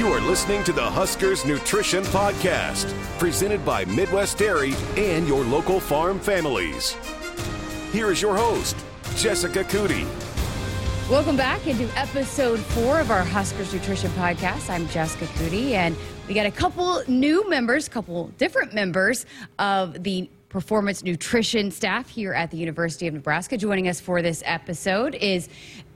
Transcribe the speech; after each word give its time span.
You 0.00 0.08
are 0.14 0.20
listening 0.22 0.64
to 0.64 0.72
the 0.72 0.80
Huskers 0.82 1.44
Nutrition 1.44 2.02
Podcast, 2.04 2.90
presented 3.18 3.62
by 3.66 3.84
Midwest 3.84 4.38
Dairy 4.38 4.72
and 4.96 5.28
your 5.28 5.44
local 5.44 5.78
farm 5.78 6.18
families. 6.18 6.96
Here 7.92 8.10
is 8.10 8.22
your 8.22 8.34
host, 8.34 8.78
Jessica 9.16 9.62
Coody. 9.62 10.06
Welcome 11.10 11.36
back 11.36 11.66
into 11.66 11.86
episode 11.98 12.60
four 12.60 12.98
of 12.98 13.10
our 13.10 13.22
Huskers 13.22 13.74
Nutrition 13.74 14.10
Podcast. 14.12 14.70
I'm 14.70 14.88
Jessica 14.88 15.26
Coody, 15.34 15.72
and 15.72 15.94
we 16.26 16.32
got 16.32 16.46
a 16.46 16.50
couple 16.50 17.02
new 17.06 17.46
members, 17.50 17.86
a 17.86 17.90
couple 17.90 18.28
different 18.38 18.72
members 18.72 19.26
of 19.58 20.02
the 20.02 20.30
performance 20.48 21.04
nutrition 21.04 21.70
staff 21.70 22.08
here 22.08 22.32
at 22.32 22.50
the 22.50 22.56
University 22.56 23.06
of 23.06 23.12
Nebraska. 23.12 23.58
Joining 23.58 23.86
us 23.86 24.00
for 24.00 24.22
this 24.22 24.42
episode 24.46 25.14
is 25.16 25.50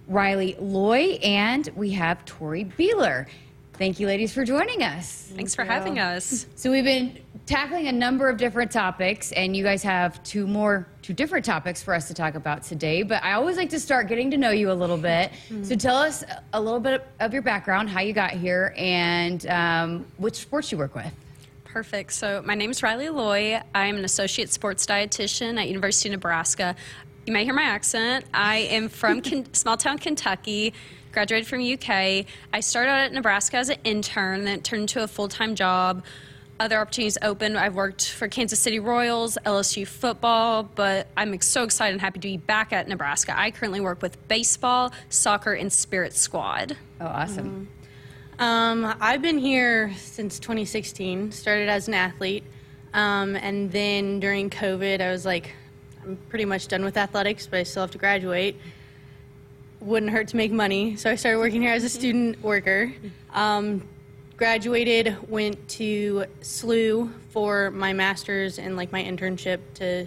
Riley 0.09 0.57
Loy, 0.61 1.19
and 1.23 1.71
we 1.75 1.93
have 1.93 2.23
Tori 2.27 2.67
Beeler. 2.67 3.29
Thank 3.77 3.99
you, 3.99 4.07
ladies, 4.07 4.33
for 4.33 4.45
joining 4.45 4.85
us. 4.85 5.33
Thanks 5.35 5.55
for 5.55 5.65
having 5.65 5.99
us. 5.99 6.47
So 6.55 6.71
we've 6.71 6.85
been 6.85 7.19
tackling 7.47 7.89
a 7.89 7.93
number 7.93 8.29
of 8.29 8.37
different 8.37 8.71
topics, 8.71 9.33
and 9.33 9.57
you 9.57 9.65
guys 9.65 9.83
have 9.83 10.23
two 10.23 10.47
more, 10.47 10.87
two 11.03 11.13
different 11.13 11.45
topics 11.45 11.83
for 11.83 11.93
us 11.93 12.07
to 12.07 12.15
talk 12.15 12.37
about 12.37 12.63
today. 12.63 13.03
But 13.03 13.25
I 13.25 13.33
always 13.33 13.57
like 13.57 13.71
to 13.71 13.81
start 13.81 14.07
getting 14.07 14.31
to 14.31 14.37
know 14.37 14.51
you 14.51 14.71
a 14.71 14.75
little 14.75 14.97
bit. 14.97 15.33
Mm-hmm. 15.49 15.65
So 15.65 15.75
tell 15.75 15.97
us 15.97 16.23
a 16.53 16.61
little 16.61 16.79
bit 16.79 17.05
of 17.19 17.33
your 17.33 17.43
background, 17.43 17.89
how 17.91 18.01
you 18.01 18.13
got 18.13 18.31
here, 18.31 18.73
and 18.77 19.45
um, 19.49 20.07
which 20.19 20.37
sports 20.37 20.71
you 20.71 20.79
work 20.79 20.95
with. 20.95 21.13
Perfect. 21.65 22.13
So 22.13 22.43
my 22.45 22.55
name 22.55 22.71
is 22.71 22.81
Riley 22.81 23.09
Loy. 23.09 23.61
I'm 23.75 23.97
an 23.97 24.05
associate 24.05 24.53
sports 24.53 24.87
dietitian 24.87 25.61
at 25.61 25.67
University 25.67 26.11
of 26.11 26.13
Nebraska. 26.13 26.77
You 27.27 27.33
may 27.33 27.45
hear 27.45 27.55
my 27.55 27.63
accent. 27.63 28.27
I 28.35 28.57
am 28.57 28.89
from 28.89 29.23
small 29.53 29.77
town 29.77 29.99
Kentucky 29.99 30.75
graduated 31.15 31.47
from 31.47 31.61
UK. 31.61 32.27
I 32.53 32.61
started 32.61 32.91
out 32.91 33.05
at 33.05 33.13
Nebraska 33.13 33.57
as 33.57 33.71
an 33.71 33.79
intern, 33.85 34.45
then 34.45 34.59
it 34.59 34.65
turned 34.65 34.83
into 34.83 35.03
a 35.03 35.09
full 35.09 35.29
time 35.29 35.55
job. 35.55 36.05
Other 36.61 36.79
opportunities 36.79 37.19
open. 37.23 37.57
I've 37.57 37.75
worked 37.75 38.11
for 38.11 38.29
Kansas 38.29 38.61
City 38.61 38.79
Royals, 38.79 39.39
LSU 39.45 39.87
football, 39.87 40.63
but 40.63 41.09
I'm 41.17 41.41
so 41.41 41.65
excited 41.65 41.95
and 41.95 42.01
happy 42.01 42.21
to 42.21 42.29
be 42.29 42.37
back 42.37 42.73
at 42.73 42.87
Nebraska. 42.87 43.37
I 43.37 43.51
currently 43.51 43.81
work 43.81 44.03
with 44.03 44.29
baseball, 44.29 44.93
soccer, 45.09 45.53
and 45.53 45.73
spirit 45.73 46.13
squad. 46.13 46.77
Oh, 47.01 47.07
awesome. 47.07 47.69
Mm-hmm. 48.39 48.43
Um, 48.43 48.95
I've 49.01 49.23
been 49.23 49.39
here 49.39 49.93
since 49.97 50.39
2016, 50.39 51.33
started 51.33 51.69
as 51.69 51.89
an 51.89 51.95
athlete. 51.95 52.45
Um, 52.93 53.35
and 53.35 53.73
then 53.73 54.21
during 54.21 54.49
COVID, 54.49 55.01
I 55.01 55.11
was 55.11 55.27
like, 55.27 55.51
I'm 56.05 56.19
pretty 56.29 56.45
much 56.45 56.69
done 56.69 56.85
with 56.85 56.97
athletics, 56.97 57.47
but 57.47 57.61
I 57.61 57.63
still 57.63 57.83
have 57.83 57.91
to 57.93 57.99
graduate 57.99 58.57
wouldn't 59.85 60.11
hurt 60.13 60.29
to 60.29 60.37
make 60.37 60.51
money. 60.51 60.97
So 60.97 61.11
I 61.11 61.15
started 61.15 61.39
working 61.39 61.63
here 61.63 61.73
as 61.73 61.85
a 61.85 61.89
student 61.89 62.43
worker. 62.43 62.93
Um, 63.33 63.87
graduated, 64.37 65.17
went 65.29 65.69
to 65.69 66.25
SLU 66.41 67.13
for 67.31 67.71
my 67.71 67.93
master's 67.93 68.59
and 68.59 68.77
like 68.77 68.91
my 68.93 69.03
internship 69.03 69.61
to 69.75 70.07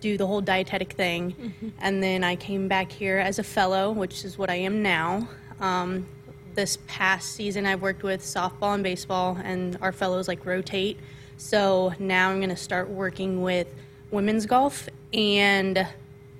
do 0.00 0.18
the 0.18 0.26
whole 0.26 0.40
dietetic 0.40 0.92
thing. 0.92 1.32
Mm-hmm. 1.32 1.68
And 1.80 2.02
then 2.02 2.24
I 2.24 2.36
came 2.36 2.68
back 2.68 2.90
here 2.90 3.18
as 3.18 3.38
a 3.38 3.44
fellow, 3.44 3.92
which 3.92 4.24
is 4.24 4.36
what 4.36 4.50
I 4.50 4.56
am 4.56 4.82
now. 4.82 5.28
Um, 5.60 6.06
this 6.54 6.78
past 6.86 7.32
season, 7.32 7.66
I've 7.66 7.82
worked 7.82 8.02
with 8.02 8.20
softball 8.20 8.74
and 8.74 8.82
baseball, 8.82 9.38
and 9.42 9.78
our 9.80 9.92
fellows 9.92 10.28
like 10.28 10.44
rotate. 10.44 10.98
So 11.36 11.92
now 11.98 12.30
I'm 12.30 12.38
going 12.38 12.50
to 12.50 12.56
start 12.56 12.88
working 12.88 13.42
with 13.42 13.66
women's 14.10 14.46
golf 14.46 14.88
and 15.12 15.86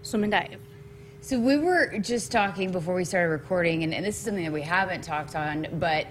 swim 0.03 0.25
and 0.25 0.33
dive. 0.33 0.59
So 1.21 1.39
we 1.39 1.57
were 1.57 1.99
just 1.99 2.31
talking 2.31 2.71
before 2.71 2.95
we 2.95 3.05
started 3.05 3.31
recording, 3.31 3.83
and, 3.83 3.95
and, 3.95 4.05
this 4.05 4.19
is 4.19 4.25
something 4.25 4.45
that 4.45 4.53
we 4.53 4.61
haven't 4.61 5.03
talked 5.03 5.35
on, 5.35 5.67
but 5.75 6.07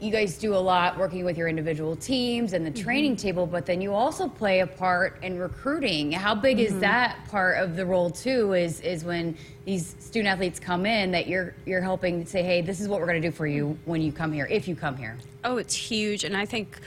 you 0.00 0.12
guys 0.12 0.38
do 0.38 0.54
a 0.54 0.56
lot 0.56 0.96
working 0.96 1.24
with 1.24 1.36
your 1.36 1.48
individual 1.48 1.96
teams 1.96 2.52
and 2.52 2.64
the 2.64 2.70
mm-hmm. 2.70 2.84
training 2.84 3.16
table, 3.16 3.46
but 3.46 3.66
then 3.66 3.80
you 3.80 3.92
also 3.92 4.28
play 4.28 4.60
a 4.60 4.66
part 4.66 5.18
in 5.22 5.38
recruiting. 5.38 6.12
How 6.12 6.34
big 6.34 6.58
mm-hmm. 6.58 6.74
is 6.74 6.80
that 6.80 7.26
part 7.28 7.58
of 7.58 7.76
the 7.76 7.84
role 7.84 8.10
too? 8.10 8.52
Is 8.52 8.80
is 8.80 9.04
when 9.04 9.36
these 9.64 9.96
student 9.98 10.32
athletes 10.32 10.60
come 10.60 10.86
in 10.86 11.10
that 11.12 11.26
you're 11.26 11.54
you're 11.66 11.80
helping 11.80 12.24
say, 12.26 12.42
hey, 12.42 12.60
this 12.60 12.80
is 12.80 12.88
what 12.88 13.00
we're 13.00 13.06
going 13.06 13.20
to 13.20 13.28
do 13.28 13.34
for 13.34 13.46
you 13.46 13.76
when 13.86 14.00
you 14.00 14.12
come 14.12 14.32
here, 14.32 14.46
if 14.46 14.68
you 14.68 14.76
come 14.76 14.96
here. 14.96 15.16
Oh, 15.44 15.56
it's 15.56 15.74
huge, 15.74 16.24
and 16.24 16.36
I 16.36 16.46
think 16.46 16.78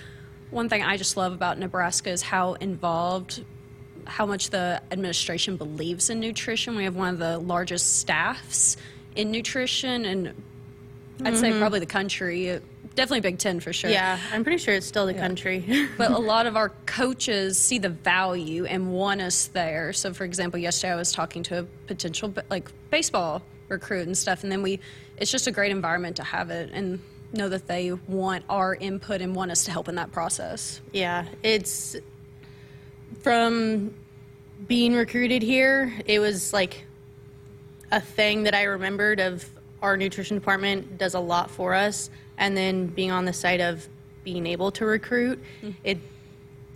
one 0.51 0.69
thing 0.69 0.83
I 0.83 0.97
just 0.97 1.17
love 1.17 1.33
about 1.33 1.57
Nebraska 1.57 2.11
is 2.11 2.21
how 2.21 2.53
involved 2.53 3.43
how 4.05 4.25
much 4.25 4.49
the 4.49 4.81
administration 4.91 5.57
believes 5.57 6.09
in 6.09 6.19
nutrition. 6.19 6.75
We 6.75 6.83
have 6.85 6.95
one 6.95 7.09
of 7.09 7.19
the 7.19 7.37
largest 7.37 7.99
staffs 7.99 8.77
in 9.15 9.31
nutrition, 9.31 10.05
and 10.05 10.27
mm-hmm. 10.27 11.27
I'd 11.27 11.37
say 11.37 11.49
mm-hmm. 11.49 11.59
probably 11.59 11.79
the 11.79 11.85
country. 11.85 12.59
Definitely 12.93 13.21
Big 13.21 13.39
Ten 13.39 13.59
for 13.59 13.71
sure. 13.71 13.89
Yeah, 13.89 14.19
I'm 14.33 14.43
pretty 14.43 14.57
sure 14.57 14.73
it's 14.73 14.85
still 14.85 15.05
the 15.05 15.13
yeah. 15.13 15.19
country. 15.19 15.87
but 15.97 16.11
a 16.11 16.17
lot 16.19 16.45
of 16.45 16.55
our 16.55 16.69
coaches 16.85 17.57
see 17.57 17.77
the 17.77 17.89
value 17.89 18.65
and 18.65 18.91
want 18.91 19.21
us 19.21 19.47
there. 19.47 19.93
So, 19.93 20.13
for 20.13 20.25
example, 20.25 20.59
yesterday 20.59 20.93
I 20.93 20.95
was 20.95 21.11
talking 21.11 21.43
to 21.43 21.59
a 21.59 21.63
potential 21.87 22.33
like 22.49 22.69
baseball 22.89 23.41
recruit 23.69 24.07
and 24.07 24.17
stuff, 24.17 24.43
and 24.43 24.51
then 24.51 24.61
we, 24.61 24.79
it's 25.17 25.31
just 25.31 25.47
a 25.47 25.51
great 25.51 25.71
environment 25.71 26.17
to 26.17 26.23
have 26.23 26.49
it 26.49 26.71
and 26.73 26.99
know 27.33 27.49
that 27.49 27.67
they 27.67 27.91
want 27.91 28.43
our 28.49 28.75
input 28.75 29.21
and 29.21 29.35
want 29.35 29.51
us 29.51 29.65
to 29.65 29.71
help 29.71 29.87
in 29.87 29.95
that 29.95 30.11
process. 30.11 30.81
Yeah, 30.91 31.25
it's 31.43 31.95
from 33.19 33.93
being 34.67 34.93
recruited 34.93 35.41
here, 35.41 35.93
it 36.05 36.19
was 36.19 36.53
like 36.53 36.85
a 37.91 38.01
thing 38.01 38.43
that 38.43 38.55
I 38.55 38.63
remembered 38.63 39.19
of 39.19 39.47
our 39.81 39.97
nutrition 39.97 40.37
department 40.37 40.97
does 40.97 41.13
a 41.13 41.19
lot 41.19 41.49
for 41.49 41.73
us, 41.73 42.09
and 42.37 42.55
then 42.55 42.87
being 42.87 43.11
on 43.11 43.25
the 43.25 43.33
side 43.33 43.61
of 43.61 43.87
being 44.23 44.45
able 44.45 44.71
to 44.71 44.85
recruit, 44.85 45.41
mm-hmm. 45.61 45.71
it 45.83 45.99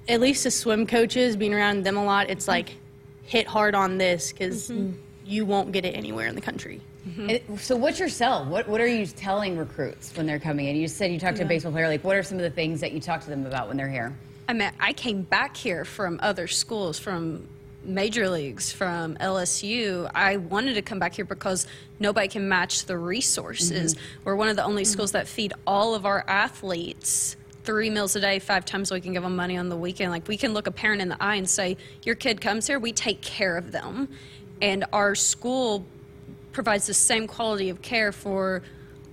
at 0.07 0.21
least 0.21 0.43
the 0.43 0.51
swim 0.51 0.85
coaches 0.85 1.35
being 1.35 1.53
around 1.53 1.83
them 1.83 1.97
a 1.97 2.03
lot, 2.03 2.29
it's 2.29 2.47
like 2.47 2.75
hit 3.23 3.47
hard 3.47 3.73
on 3.73 3.97
this 3.97 4.31
because 4.31 4.69
mm-hmm. 4.69 4.93
you 5.25 5.45
won't 5.45 5.71
get 5.71 5.85
it 5.85 5.95
anywhere 5.95 6.27
in 6.27 6.35
the 6.35 6.41
country. 6.41 6.81
Mm-hmm. 7.07 7.57
So, 7.57 7.75
what's 7.75 7.99
your 7.99 8.09
sell? 8.09 8.45
What 8.45 8.67
What 8.67 8.81
are 8.81 8.87
you 8.87 9.05
telling 9.05 9.57
recruits 9.57 10.15
when 10.15 10.25
they're 10.25 10.39
coming 10.39 10.67
in? 10.67 10.75
You 10.75 10.87
said 10.87 11.11
you 11.11 11.19
talked 11.19 11.37
to 11.37 11.43
a 11.43 11.47
baseball 11.47 11.71
player. 11.71 11.87
Like, 11.87 12.03
what 12.03 12.15
are 12.15 12.23
some 12.23 12.37
of 12.37 12.43
the 12.43 12.49
things 12.49 12.81
that 12.81 12.93
you 12.93 12.99
talk 12.99 13.21
to 13.21 13.29
them 13.29 13.45
about 13.45 13.67
when 13.67 13.77
they're 13.77 13.89
here? 13.89 14.15
I 14.47 14.53
mean, 14.53 14.71
I 14.79 14.93
came 14.93 15.23
back 15.23 15.57
here 15.57 15.85
from 15.85 16.19
other 16.21 16.47
schools, 16.47 16.99
from 16.99 17.47
major 17.83 18.29
leagues, 18.29 18.71
from 18.71 19.15
LSU. 19.15 20.09
I 20.13 20.37
wanted 20.37 20.75
to 20.75 20.81
come 20.81 20.99
back 20.99 21.15
here 21.15 21.25
because 21.25 21.67
nobody 21.99 22.27
can 22.27 22.47
match 22.47 22.85
the 22.85 22.97
resources. 22.97 23.95
Mm-hmm. 23.95 24.23
We're 24.23 24.35
one 24.35 24.49
of 24.49 24.55
the 24.55 24.63
only 24.63 24.83
mm-hmm. 24.83 24.91
schools 24.91 25.11
that 25.13 25.27
feed 25.27 25.53
all 25.65 25.95
of 25.95 26.05
our 26.05 26.23
athletes 26.27 27.35
three 27.63 27.89
meals 27.89 28.15
a 28.15 28.21
day, 28.21 28.37
five 28.37 28.63
times 28.63 28.91
a 28.91 28.93
week, 28.93 29.05
and 29.05 29.13
give 29.13 29.23
them 29.23 29.35
money 29.35 29.57
on 29.57 29.69
the 29.69 29.75
weekend. 29.75 30.11
Like 30.11 30.27
we 30.27 30.37
can 30.37 30.53
look 30.53 30.67
a 30.67 30.71
parent 30.71 31.01
in 31.01 31.09
the 31.09 31.17
eye 31.19 31.35
and 31.35 31.49
say, 31.49 31.77
"Your 32.03 32.15
kid 32.15 32.39
comes 32.39 32.67
here, 32.67 32.77
we 32.79 32.93
take 32.93 33.21
care 33.21 33.57
of 33.57 33.71
them," 33.71 34.09
and 34.61 34.85
our 34.93 35.15
school 35.15 35.85
provides 36.51 36.85
the 36.85 36.93
same 36.93 37.27
quality 37.27 37.69
of 37.69 37.81
care 37.81 38.11
for 38.11 38.61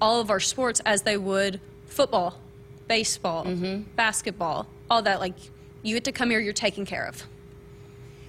all 0.00 0.20
of 0.20 0.30
our 0.30 0.40
sports 0.40 0.80
as 0.84 1.02
they 1.02 1.16
would 1.16 1.60
football, 1.86 2.38
baseball, 2.88 3.44
mm-hmm. 3.44 3.82
basketball, 3.96 4.66
all 4.92 5.02
that. 5.02 5.18
Like, 5.18 5.34
you 5.82 5.94
get 5.94 6.04
to 6.04 6.12
come 6.12 6.30
here, 6.30 6.38
you're 6.38 6.52
taken 6.52 6.84
care 6.84 7.06
of. 7.06 7.24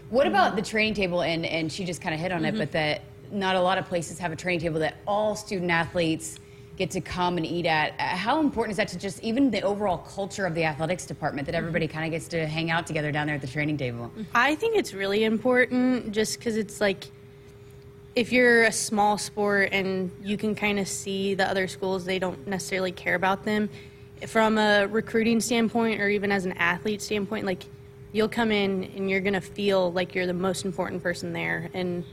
What 0.10 0.28
about 0.28 0.56
the 0.56 0.62
training 0.62 0.94
table? 0.94 1.22
And, 1.22 1.46
and 1.46 1.72
she 1.72 1.86
just 1.86 2.02
kind 2.02 2.16
of 2.16 2.22
hit 2.22 2.32
on 2.32 2.44
mm-hmm. 2.44 2.56
it, 2.56 2.60
but 2.60 2.72
that 2.72 3.02
not 3.32 3.56
a 3.56 3.62
lot 3.62 3.78
of 3.78 3.86
places 3.86 4.20
have 4.20 4.32
a 4.32 4.36
training 4.36 4.62
table 4.62 4.80
that 4.80 4.96
all 5.08 5.36
student 5.36 5.72
athletes 5.72 6.40
get 6.78 6.92
to 6.92 7.02
come 7.02 7.38
and 7.38 7.46
eat 7.46 7.66
at. 7.66 7.94
Uh, 8.00 8.04
how 8.16 8.40
important 8.40 8.72
is 8.72 8.78
that 8.78 8.88
to 8.88 8.98
just 8.98 9.22
even 9.24 9.52
the 9.52 9.62
overall 9.62 9.98
culture 9.98 10.46
of 10.46 10.56
the 10.56 10.64
athletics 10.64 11.06
department 11.06 11.46
that 11.46 11.56
everybody 11.56 11.88
mm-hmm. 11.88 11.94
kind 11.94 12.06
of 12.06 12.12
gets 12.12 12.28
to 12.28 12.48
hang 12.48 12.72
out 12.72 12.88
together 12.88 13.12
down 13.12 13.28
there 13.28 13.36
at 13.36 13.42
the 13.42 13.48
training 13.48 13.78
table? 13.78 14.12
I 14.34 14.56
think 14.56 14.76
it's 14.76 14.94
really 14.94 15.24
important 15.24 16.12
just 16.12 16.40
because 16.40 16.58
it's 16.58 16.82
like 16.82 17.06
if 18.16 18.32
you're 18.32 18.64
a 18.64 18.72
small 18.72 19.18
sport 19.18 19.70
and 19.72 20.12
you 20.24 20.38
can 20.38 20.54
kind 20.56 20.80
of 20.80 20.88
see 20.88 21.34
the 21.34 21.48
other 21.48 21.68
schools, 21.68 22.06
they 22.06 22.20
don't 22.20 22.48
necessarily 22.48 22.92
care 22.92 23.16
about 23.16 23.44
them 23.44 23.70
from 24.28 24.58
a 24.58 24.88
recruiting 24.88 25.40
standpoint 25.40 26.02
or 26.02 26.10
even 26.10 26.32
as 26.32 26.46
an 26.46 26.54
athlete 26.54 27.02
standpoint, 27.02 27.46
like 27.46 27.64
you'll 28.12 28.30
come 28.30 28.52
in 28.52 28.86
and 28.96 29.10
you're 29.10 29.22
going 29.22 29.34
to 29.34 29.42
feel 29.42 29.92
like 29.92 30.16
you're 30.16 30.28
the 30.28 30.34
most 30.34 30.66
important 30.66 31.04
person 31.04 31.34
there. 31.34 31.70
And 31.74 32.04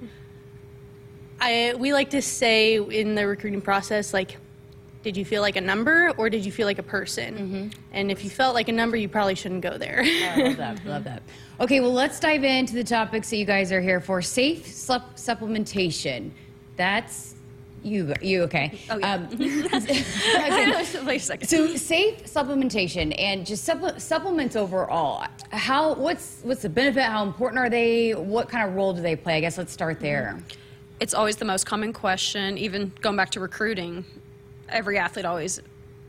I, 1.41 1.75
we 1.79 1.93
like 1.93 2.11
to 2.11 2.23
say 2.23 2.76
in 2.76 3.14
the 3.14 3.26
recruiting 3.26 3.61
process, 3.61 4.12
like, 4.12 4.37
did 5.02 5.17
you 5.17 5.25
feel 5.25 5.41
like 5.41 5.56
a 5.56 5.61
number 5.61 6.11
or 6.19 6.29
did 6.29 6.44
you 6.44 6.52
feel 6.52 6.67
like 6.67 6.79
a 6.79 6.82
person? 6.82 7.35
Mm-hmm. 7.35 7.81
And 7.93 8.11
if 8.11 8.23
you 8.23 8.29
felt 8.29 8.55
like 8.55 8.69
a 8.69 8.73
number, 8.73 8.97
you 8.97 9.08
probably 9.08 9.35
shouldn't 9.35 9.62
go 9.62 9.79
there. 9.79 10.02
oh, 10.05 10.29
I 10.29 10.43
love 10.43 10.56
that. 10.58 10.85
love 10.85 11.05
that. 11.05 11.23
Okay, 11.61 11.81
well, 11.81 11.93
let's 11.93 12.20
dive 12.20 12.44
into 12.44 12.75
the 12.75 12.85
topics 12.85 13.31
that 13.31 13.37
you 13.37 13.47
guys 13.47 13.73
are 13.73 13.81
here 13.81 14.00
for. 14.00 14.20
Safe 14.20 14.67
sup- 14.67 15.17
supplementation. 15.17 16.31
That's 16.76 17.35
you, 17.82 18.14
you 18.20 18.42
okay? 18.42 18.78
Oh 18.90 18.98
yeah. 18.98 19.14
Um, 19.14 19.28
Wait 21.06 21.16
a 21.16 21.18
second. 21.20 21.48
So 21.48 21.66
safe 21.76 22.24
supplementation 22.24 23.14
and 23.18 23.46
just 23.46 23.64
supple- 23.64 23.98
supplements 23.98 24.56
overall. 24.56 25.24
How? 25.50 25.94
What's 25.94 26.40
what's 26.42 26.62
the 26.62 26.68
benefit? 26.68 27.04
How 27.04 27.24
important 27.24 27.58
are 27.58 27.70
they? 27.70 28.12
What 28.12 28.48
kind 28.48 28.68
of 28.68 28.74
role 28.74 28.92
do 28.92 29.00
they 29.00 29.16
play? 29.16 29.36
I 29.36 29.40
guess 29.40 29.58
let's 29.58 29.72
start 29.72 30.00
there. 30.00 30.38
It's 31.00 31.14
always 31.14 31.36
the 31.36 31.46
most 31.46 31.64
common 31.64 31.92
question. 31.92 32.58
Even 32.58 32.92
going 33.00 33.16
back 33.16 33.30
to 33.30 33.40
recruiting, 33.40 34.04
every 34.68 34.98
athlete 34.98 35.24
always 35.24 35.60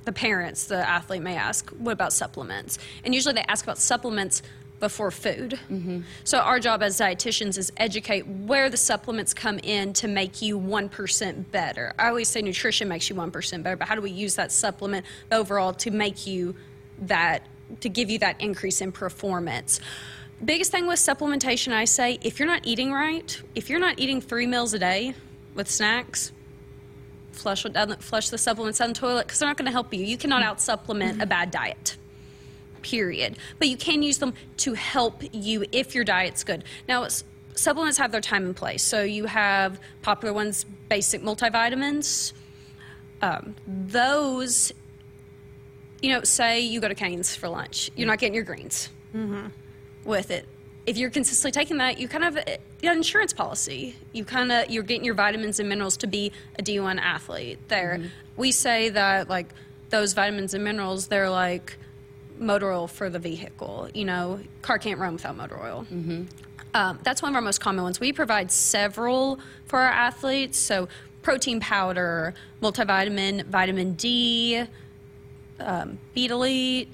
the 0.04 0.12
parents, 0.12 0.66
the 0.66 0.88
athlete 0.88 1.22
may 1.22 1.36
ask, 1.36 1.70
"What 1.72 1.92
about 1.94 2.12
supplements?" 2.12 2.80
And 3.06 3.14
usually 3.16 3.36
they 3.36 3.46
ask 3.48 3.64
about 3.64 3.78
supplements 3.78 4.42
before 4.82 5.12
food. 5.12 5.58
Mm-hmm. 5.70 6.02
So 6.26 6.40
our 6.40 6.60
job 6.60 6.84
as 6.84 7.00
dietitians 7.00 7.58
is 7.58 7.72
educate 7.78 8.28
where 8.28 8.70
the 8.70 8.76
supplements 8.76 9.34
come 9.34 9.60
in 9.60 9.94
to 9.94 10.10
make 10.10 10.42
you 10.42 10.60
1% 10.60 11.52
better. 11.52 11.94
I 11.98 12.10
always 12.10 12.28
say 12.28 12.42
nutrition 12.42 12.90
makes 12.90 13.10
you 13.10 13.16
1% 13.16 13.64
better, 13.64 13.78
but 13.78 13.88
how 13.88 13.96
do 13.96 14.02
we 14.02 14.12
use 14.12 14.36
that 14.36 14.52
supplement 14.52 15.06
overall 15.32 15.72
to 15.76 15.92
make 15.92 16.28
you 16.28 16.56
that 17.04 17.48
to 17.80 17.88
give 17.88 18.10
you 18.10 18.20
that 18.20 18.42
increase 18.42 18.82
in 18.82 18.92
performance? 18.92 19.80
Biggest 20.44 20.72
thing 20.72 20.88
with 20.88 21.00
supplementation 21.00 21.72
I 21.72 21.86
say, 21.86 22.20
if 22.22 22.40
you're 22.40 22.48
not 22.48 22.62
eating 22.66 22.92
right, 22.92 23.42
if 23.56 23.70
you're 23.70 23.80
not 23.80 24.00
eating 24.00 24.20
3 24.20 24.48
meals 24.48 24.74
a 24.74 24.80
day 24.80 25.14
with 25.54 25.70
snacks, 25.70 26.34
flush 27.32 27.64
down, 27.64 27.96
flush 27.98 28.30
the 28.30 28.38
supplements 28.38 28.80
down 28.80 28.90
the 28.90 28.96
toilet 28.96 29.28
because 29.28 29.40
they're 29.40 29.48
not 29.48 29.58
going 29.58 29.68
to 29.68 29.72
help 29.72 29.94
you. 29.94 30.04
You 30.04 30.18
cannot 30.18 30.42
mm-hmm. 30.42 30.50
out 30.50 30.60
supplement 30.60 31.22
a 31.22 31.26
bad 31.26 31.52
diet 31.52 31.98
period. 32.82 33.38
But 33.60 33.68
you 33.68 33.78
can 33.78 34.04
use 34.04 34.18
them 34.18 34.34
to 34.58 34.74
help 34.74 35.24
you 35.32 35.66
if 35.72 35.96
your 35.96 36.04
diet's 36.04 36.44
good. 36.44 36.64
Now, 36.88 37.08
supplements 37.56 37.98
have 37.98 38.12
their 38.12 38.22
time 38.22 38.46
and 38.46 38.56
place. 38.56 38.84
So 38.84 39.04
you 39.04 39.26
have 39.26 39.80
popular 40.02 40.34
ones, 40.34 40.66
basic 40.90 41.22
multivitamins. 41.22 42.34
Um, 43.22 43.56
those, 43.68 44.72
you 46.02 46.10
know, 46.10 46.24
say 46.24 46.62
you 46.62 46.80
go 46.80 46.88
to 46.88 46.96
Cane's 46.96 47.36
for 47.36 47.50
lunch, 47.50 47.92
you're 47.96 48.08
not 48.08 48.18
getting 48.20 48.34
your 48.34 48.44
greens 48.44 48.90
with 50.06 50.32
it. 50.32 50.48
If 50.88 50.98
you're 50.98 51.12
consistently 51.12 51.52
taking 51.52 51.78
that, 51.78 52.00
you 52.00 52.08
kind 52.08 52.24
of 52.24 52.38
uh, 52.38 52.58
an 52.82 52.98
insurance 52.98 53.34
policy. 53.34 53.96
You 54.14 54.26
kind 54.26 54.52
of 54.52 54.70
you're 54.72 54.82
getting 54.84 55.06
your 55.06 55.14
vitamins 55.14 55.60
and 55.60 55.70
minerals 55.70 55.98
to 55.98 56.08
be 56.08 56.32
a 56.58 56.64
D1 56.64 57.00
athlete. 57.00 57.60
There, 57.68 58.00
we 58.36 58.52
say 58.52 58.90
that 58.90 59.30
like 59.30 59.54
those 59.90 60.14
vitamins 60.14 60.56
and 60.56 60.64
minerals, 60.64 61.08
they're 61.08 61.30
like 61.30 61.78
motor 62.42 62.72
oil 62.72 62.88
for 62.88 63.10
the 63.10 63.20
vehicle. 63.20 63.90
You 63.94 64.06
know, 64.06 64.40
car 64.62 64.78
can't 64.80 65.00
run 65.00 65.14
without 65.14 65.38
motor 65.38 65.62
oil. 65.62 65.86
Um, 66.74 67.00
that's 67.04 67.22
one 67.22 67.32
of 67.32 67.36
our 67.36 67.42
most 67.42 67.60
common 67.60 67.84
ones. 67.84 68.00
We 68.00 68.14
provide 68.14 68.52
several 68.52 69.40
for 69.66 69.80
our 69.80 69.92
athletes. 69.92 70.58
So 70.58 70.88
protein 71.22 71.60
powder, 71.60 72.34
multivitamin, 72.62 73.46
vitamin 73.46 73.94
D, 73.94 74.64
um, 75.60 76.00
I'm 76.16 76.86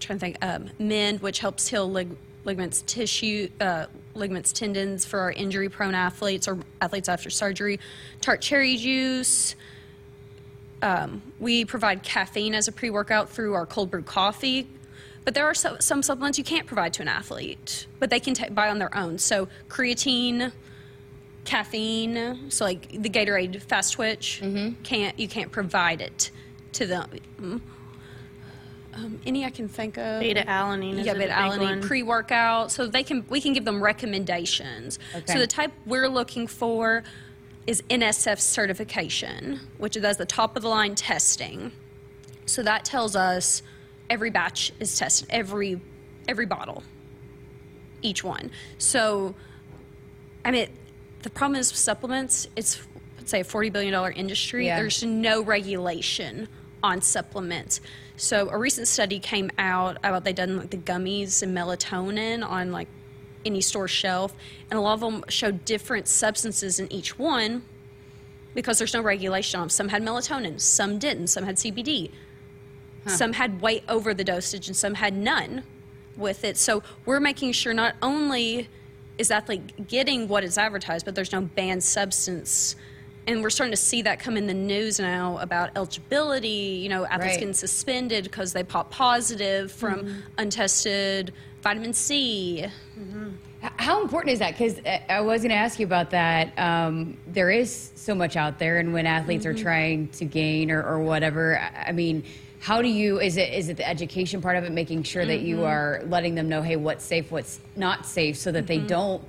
trying 0.00 0.18
to 0.18 0.18
think, 0.18 0.36
um, 0.42 0.70
Mend, 0.78 1.20
which 1.20 1.38
helps 1.38 1.68
heal 1.68 1.90
lig- 1.90 2.16
ligaments, 2.44 2.82
tissue, 2.86 3.48
uh, 3.60 3.86
ligaments, 4.14 4.52
tendons 4.52 5.04
for 5.04 5.20
our 5.20 5.30
injury-prone 5.30 5.94
athletes 5.94 6.48
or 6.48 6.58
athletes 6.80 7.08
after 7.08 7.30
surgery. 7.30 7.78
Tart 8.20 8.40
cherry 8.40 8.76
juice. 8.76 9.54
Um, 10.80 11.22
we 11.38 11.64
provide 11.64 12.02
caffeine 12.02 12.54
as 12.54 12.66
a 12.68 12.72
pre-workout 12.72 13.28
through 13.28 13.54
our 13.54 13.66
cold 13.66 13.90
brew 13.90 14.02
coffee. 14.02 14.66
But 15.28 15.34
there 15.34 15.44
are 15.44 15.52
so, 15.52 15.76
some 15.78 16.02
supplements 16.02 16.38
you 16.38 16.44
can't 16.44 16.66
provide 16.66 16.94
to 16.94 17.02
an 17.02 17.08
athlete, 17.08 17.86
but 17.98 18.08
they 18.08 18.18
can 18.18 18.32
ta 18.32 18.46
buy 18.48 18.70
on 18.70 18.78
their 18.78 18.96
own. 18.96 19.18
So 19.18 19.46
creatine, 19.68 20.52
caffeine, 21.44 22.50
so 22.50 22.64
like 22.64 22.88
the 22.90 23.10
Gatorade 23.10 23.60
Fast 23.60 23.92
Twitch, 23.92 24.40
can't 24.84 25.18
you 25.18 25.28
can't 25.28 25.52
provide 25.52 26.00
it 26.00 26.30
to 26.72 26.86
them. 26.86 27.60
Um, 28.94 29.20
any 29.26 29.44
I 29.44 29.50
can 29.50 29.68
think 29.68 29.98
of. 29.98 30.20
Beta 30.20 30.44
alanine 30.48 31.04
yeah, 31.04 31.12
beta 31.12 31.34
alanine 31.34 31.82
pre-workout, 31.82 32.72
so 32.72 32.86
they 32.86 33.02
can 33.02 33.26
we 33.28 33.42
can 33.42 33.52
give 33.52 33.66
them 33.66 33.82
recommendations. 33.82 34.98
Okay. 35.14 35.30
So 35.30 35.40
the 35.40 35.46
type 35.46 35.72
we're 35.84 36.08
looking 36.08 36.46
for 36.46 37.04
is 37.66 37.82
NSF 37.90 38.40
certification, 38.40 39.60
which 39.76 39.92
does 40.00 40.16
the 40.16 40.24
top 40.24 40.56
of 40.56 40.62
the 40.62 40.70
line 40.70 40.94
testing. 40.94 41.72
So 42.46 42.62
that 42.62 42.86
tells 42.86 43.14
us 43.14 43.62
every 44.10 44.30
batch 44.30 44.72
is 44.80 44.96
tested, 44.96 45.28
every 45.30 45.80
every 46.26 46.46
bottle, 46.46 46.82
each 48.02 48.22
one. 48.22 48.50
So, 48.76 49.34
I 50.44 50.50
mean, 50.50 50.68
the 51.22 51.30
problem 51.30 51.58
is 51.58 51.70
with 51.70 51.78
supplements. 51.78 52.48
It's 52.56 52.80
let's 53.16 53.30
say 53.30 53.40
a 53.40 53.44
forty 53.44 53.70
billion 53.70 53.92
dollar 53.92 54.10
industry. 54.10 54.66
Yeah. 54.66 54.78
There's 54.78 55.02
no 55.02 55.42
regulation 55.42 56.48
on 56.82 57.00
supplements. 57.00 57.80
So 58.16 58.48
a 58.50 58.58
recent 58.58 58.88
study 58.88 59.20
came 59.20 59.50
out 59.58 59.98
about 59.98 60.24
they 60.24 60.32
done 60.32 60.56
like 60.56 60.70
the 60.70 60.76
gummies 60.76 61.42
and 61.42 61.56
melatonin 61.56 62.48
on 62.48 62.72
like 62.72 62.88
any 63.44 63.60
store 63.60 63.88
shelf, 63.88 64.34
and 64.70 64.78
a 64.78 64.80
lot 64.80 64.94
of 64.94 65.00
them 65.00 65.24
showed 65.28 65.64
different 65.64 66.08
substances 66.08 66.80
in 66.80 66.92
each 66.92 67.18
one 67.18 67.62
because 68.54 68.78
there's 68.78 68.94
no 68.94 69.00
regulation 69.00 69.58
on 69.60 69.64
them. 69.64 69.70
Some 69.70 69.88
had 69.88 70.02
melatonin, 70.02 70.60
some 70.60 70.98
didn't, 70.98 71.28
some 71.28 71.44
had 71.44 71.56
CBD, 71.56 72.10
some 73.10 73.32
had 73.32 73.60
way 73.60 73.82
over 73.88 74.14
the 74.14 74.24
dosage, 74.24 74.68
and 74.68 74.76
some 74.76 74.94
had 74.94 75.14
none 75.14 75.62
with 76.16 76.44
it. 76.44 76.56
So 76.56 76.82
we're 77.06 77.20
making 77.20 77.52
sure 77.52 77.72
not 77.72 77.94
only 78.02 78.68
is 79.18 79.30
athlete 79.30 79.88
getting 79.88 80.28
what 80.28 80.44
is 80.44 80.58
advertised, 80.58 81.04
but 81.04 81.14
there's 81.14 81.32
no 81.32 81.40
banned 81.40 81.82
substance. 81.82 82.76
And 83.26 83.42
we're 83.42 83.50
starting 83.50 83.72
to 83.72 83.76
see 83.76 84.02
that 84.02 84.20
come 84.20 84.36
in 84.36 84.46
the 84.46 84.54
news 84.54 84.98
now 84.98 85.38
about 85.38 85.70
eligibility. 85.76 86.80
You 86.82 86.88
know, 86.88 87.04
athletes 87.04 87.32
Right. 87.34 87.40
getting 87.40 87.54
suspended 87.54 88.24
because 88.24 88.52
they 88.52 88.62
pop 88.62 88.90
positive 88.90 89.70
from 89.70 90.00
mm-hmm. 90.00 90.20
untested 90.38 91.34
vitamin 91.62 91.92
C. 91.92 92.64
Mm-hmm. 92.98 93.28
H- 93.62 93.72
How 93.76 94.00
important 94.00 94.32
is 94.32 94.38
that? 94.38 94.52
Because 94.52 94.78
uh, 94.78 95.00
I 95.10 95.20
was 95.20 95.42
going 95.42 95.50
to 95.50 95.56
ask 95.56 95.78
you 95.78 95.84
about 95.84 96.10
that. 96.10 96.58
Um, 96.58 97.18
there 97.26 97.50
is 97.50 97.90
so 97.96 98.14
much 98.14 98.36
out 98.36 98.58
there, 98.58 98.78
and 98.78 98.92
when 98.94 99.04
athletes 99.04 99.44
are 99.44 99.52
mm-hmm. 99.52 99.62
trying 99.62 100.08
to 100.08 100.24
gain 100.24 100.70
or, 100.70 100.82
or 100.82 101.00
whatever, 101.00 101.58
I 101.58 101.92
mean, 101.92 102.24
how 102.60 102.82
do 102.82 102.88
you? 102.88 103.20
Is 103.20 103.36
it 103.36 103.52
is 103.52 103.68
it 103.68 103.76
the 103.76 103.88
education 103.88 104.42
part 104.42 104.56
of 104.56 104.64
it, 104.64 104.72
making 104.72 105.04
sure 105.04 105.24
that 105.24 105.40
you 105.40 105.64
are 105.64 106.02
letting 106.06 106.34
them 106.34 106.48
know, 106.48 106.62
hey, 106.62 106.76
what's 106.76 107.04
safe, 107.04 107.30
what's 107.30 107.60
not 107.76 108.04
safe, 108.04 108.36
so 108.36 108.50
that 108.52 108.66
they 108.66 108.78
don't 108.78 109.22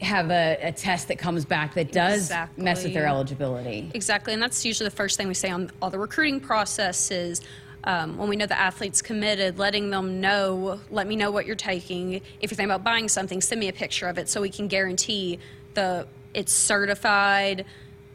have 0.00 0.30
a, 0.30 0.58
a 0.60 0.72
test 0.72 1.08
that 1.08 1.18
comes 1.18 1.44
back 1.44 1.74
that 1.74 1.90
does 1.90 2.30
mess 2.56 2.84
with 2.84 2.94
their 2.94 3.06
eligibility. 3.06 3.90
Exactly, 3.94 4.32
and 4.32 4.42
that's 4.42 4.64
usually 4.64 4.88
the 4.88 4.94
first 4.94 5.16
thing 5.16 5.28
we 5.28 5.34
say 5.34 5.50
on 5.50 5.70
all 5.82 5.90
the 5.90 5.98
recruiting 5.98 6.40
processes. 6.40 7.40
Um, 7.86 8.16
when 8.16 8.30
we 8.30 8.36
know 8.36 8.46
the 8.46 8.58
athlete's 8.58 9.02
committed, 9.02 9.58
letting 9.58 9.90
them 9.90 10.18
know, 10.18 10.80
let 10.90 11.06
me 11.06 11.16
know 11.16 11.30
what 11.30 11.44
you're 11.44 11.54
taking. 11.54 12.14
If 12.14 12.50
you're 12.50 12.56
thinking 12.56 12.70
about 12.70 12.82
buying 12.82 13.10
something, 13.10 13.42
send 13.42 13.60
me 13.60 13.68
a 13.68 13.74
picture 13.74 14.08
of 14.08 14.16
it 14.16 14.30
so 14.30 14.40
we 14.40 14.48
can 14.48 14.68
guarantee 14.68 15.38
the 15.74 16.06
it's 16.32 16.52
certified, 16.52 17.66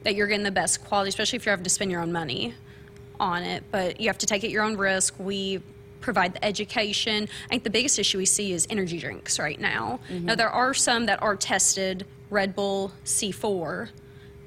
that 0.03 0.15
you're 0.15 0.25
getting 0.25 0.43
the 0.43 0.51
best 0.51 0.83
quality, 0.83 1.09
especially 1.09 1.37
if 1.37 1.45
you're 1.45 1.53
having 1.53 1.65
to 1.65 1.69
spend 1.69 1.91
your 1.91 2.01
own 2.01 2.11
money 2.11 2.55
on 3.19 3.43
it. 3.43 3.63
But 3.71 3.99
you 3.99 4.07
have 4.07 4.17
to 4.19 4.25
take 4.25 4.43
it 4.43 4.49
your 4.51 4.63
own 4.63 4.77
risk. 4.77 5.15
We 5.19 5.61
provide 6.01 6.33
the 6.33 6.43
education. 6.45 7.27
I 7.45 7.47
think 7.49 7.63
the 7.63 7.69
biggest 7.69 7.99
issue 7.99 8.17
we 8.17 8.25
see 8.25 8.53
is 8.53 8.65
energy 8.69 8.99
drinks 8.99 9.37
right 9.39 9.59
now. 9.59 9.99
Now 10.09 10.35
there 10.35 10.49
are 10.49 10.73
some 10.73 11.07
that 11.07 11.21
are 11.21 11.35
tested, 11.35 12.05
Red 12.29 12.55
Bull 12.55 12.91
C4, 13.05 13.89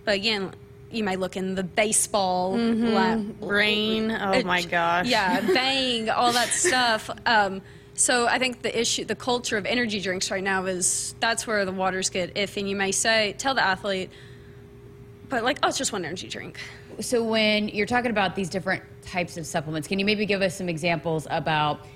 but 0.05 0.14
again, 0.14 0.52
you 0.91 1.05
may 1.05 1.17
look 1.17 1.37
in 1.37 1.55
the 1.55 1.62
baseball 1.62 2.57
la- 2.57 3.17
Brain. 3.17 4.11
Oh 4.11 4.33
it- 4.33 4.47
my 4.47 4.62
gosh. 4.79 5.07
yeah, 5.09 5.41
bang, 5.55 6.09
all 6.11 6.33
that 6.33 6.49
stuff. 6.49 7.09
Um, 7.26 7.61
so 7.95 8.26
I 8.26 8.38
think 8.38 8.62
the 8.62 8.79
issue, 8.81 9.05
the 9.05 9.14
culture 9.14 9.57
of 9.59 9.67
energy 9.67 10.00
drinks 10.00 10.31
right 10.31 10.43
now 10.43 10.64
is 10.64 11.14
that's 11.21 11.47
where 11.47 11.64
the 11.67 11.73
waters 11.73 12.09
get 12.09 12.35
iffy. 12.35 12.59
And 12.59 12.69
you 12.71 12.76
may 12.76 12.93
say, 12.93 13.35
tell 13.38 13.55
the 13.55 13.62
athlete, 13.64 14.11
but 15.29 15.45
like, 15.45 15.59
oh, 15.62 15.69
it's 15.69 15.79
just 15.79 15.93
one 15.93 16.05
energy 16.05 16.29
drink. 16.29 16.59
So 17.01 17.23
when 17.23 17.69
you're 17.69 17.87
talking 17.87 18.11
about 18.11 18.35
these 18.35 18.49
different 18.49 18.83
types 19.03 19.37
of 19.37 19.47
supplements, 19.47 19.89
can 19.89 19.99
you 19.99 20.05
maybe 20.05 20.27
give 20.27 20.43
us 20.43 20.57
some 20.57 20.69
examples 20.69 21.27
about 21.31 21.87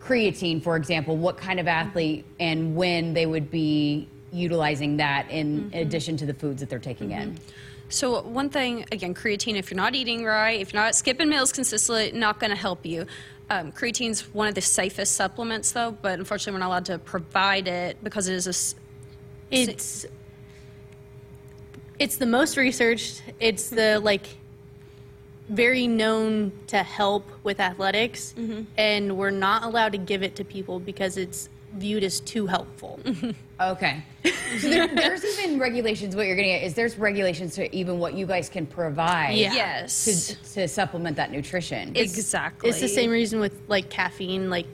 creatine, 0.00 0.62
for 0.62 0.76
example? 0.76 1.16
What 1.16 1.36
kind 1.36 1.60
of 1.60 1.68
athlete 1.68 2.24
and 2.40 2.76
when 2.76 3.14
they 3.14 3.26
would 3.26 3.50
be 3.50 4.08
utilizing 4.32 4.96
that 4.96 5.30
in 5.30 5.70
addition 5.74 6.16
to 6.18 6.26
the 6.26 6.34
foods 6.34 6.60
that 6.60 6.70
they're 6.70 6.78
taking 6.78 7.12
in? 7.12 7.38
So 7.88 8.22
one 8.22 8.48
thing, 8.48 8.86
again, 8.90 9.14
creatine. 9.14 9.56
If 9.56 9.70
you're 9.70 9.76
not 9.76 9.94
eating 9.94 10.24
right, 10.24 10.58
if 10.60 10.72
you're 10.72 10.82
not 10.82 10.94
skipping 10.94 11.28
meals 11.28 11.52
consistently, 11.52 12.12
not 12.12 12.40
going 12.40 12.50
to 12.50 12.56
help 12.56 12.86
you. 12.86 13.06
Um, 13.50 13.70
creatine's 13.70 14.22
one 14.32 14.48
of 14.48 14.54
the 14.54 14.62
safest 14.62 15.14
supplements, 15.14 15.72
though, 15.72 15.90
but 15.90 16.18
unfortunately, 16.18 16.54
we're 16.54 16.60
not 16.60 16.68
allowed 16.68 16.84
to 16.86 16.98
provide 16.98 17.68
it 17.68 18.02
because 18.02 18.28
it 18.28 18.34
is 18.34 18.46
a. 18.46 19.54
It's 19.54 20.06
it's 22.02 22.16
the 22.16 22.26
most 22.26 22.56
researched. 22.56 23.22
It's 23.38 23.70
the 23.70 23.76
mm-hmm. 23.76 24.04
like 24.04 24.26
very 25.48 25.86
known 25.86 26.52
to 26.68 26.78
help 26.82 27.28
with 27.44 27.60
athletics, 27.60 28.34
mm-hmm. 28.36 28.62
and 28.76 29.16
we're 29.16 29.30
not 29.30 29.62
allowed 29.62 29.92
to 29.92 29.98
give 29.98 30.22
it 30.22 30.36
to 30.36 30.44
people 30.44 30.80
because 30.80 31.16
it's 31.16 31.48
viewed 31.74 32.02
as 32.02 32.20
too 32.20 32.46
helpful. 32.46 32.98
Mm-hmm. 33.04 33.30
Okay. 33.60 34.02
So 34.58 34.68
there, 34.68 34.88
there's 34.88 35.24
even 35.24 35.58
regulations. 35.58 36.16
What 36.16 36.26
you're 36.26 36.36
getting 36.36 36.52
at 36.52 36.62
is 36.62 36.74
there's 36.74 36.98
regulations 36.98 37.54
to 37.54 37.74
even 37.74 37.98
what 37.98 38.14
you 38.14 38.26
guys 38.26 38.48
can 38.48 38.66
provide 38.66 39.36
Yeah. 39.36 39.54
yes, 39.54 40.04
to, 40.04 40.54
to 40.54 40.68
supplement 40.68 41.16
that 41.16 41.30
nutrition. 41.30 41.96
exactly. 41.96 42.68
It's 42.68 42.80
the 42.80 42.88
same 42.88 43.10
reason 43.10 43.40
with 43.40 43.58
like 43.68 43.88
caffeine. 43.88 44.50
Like 44.50 44.66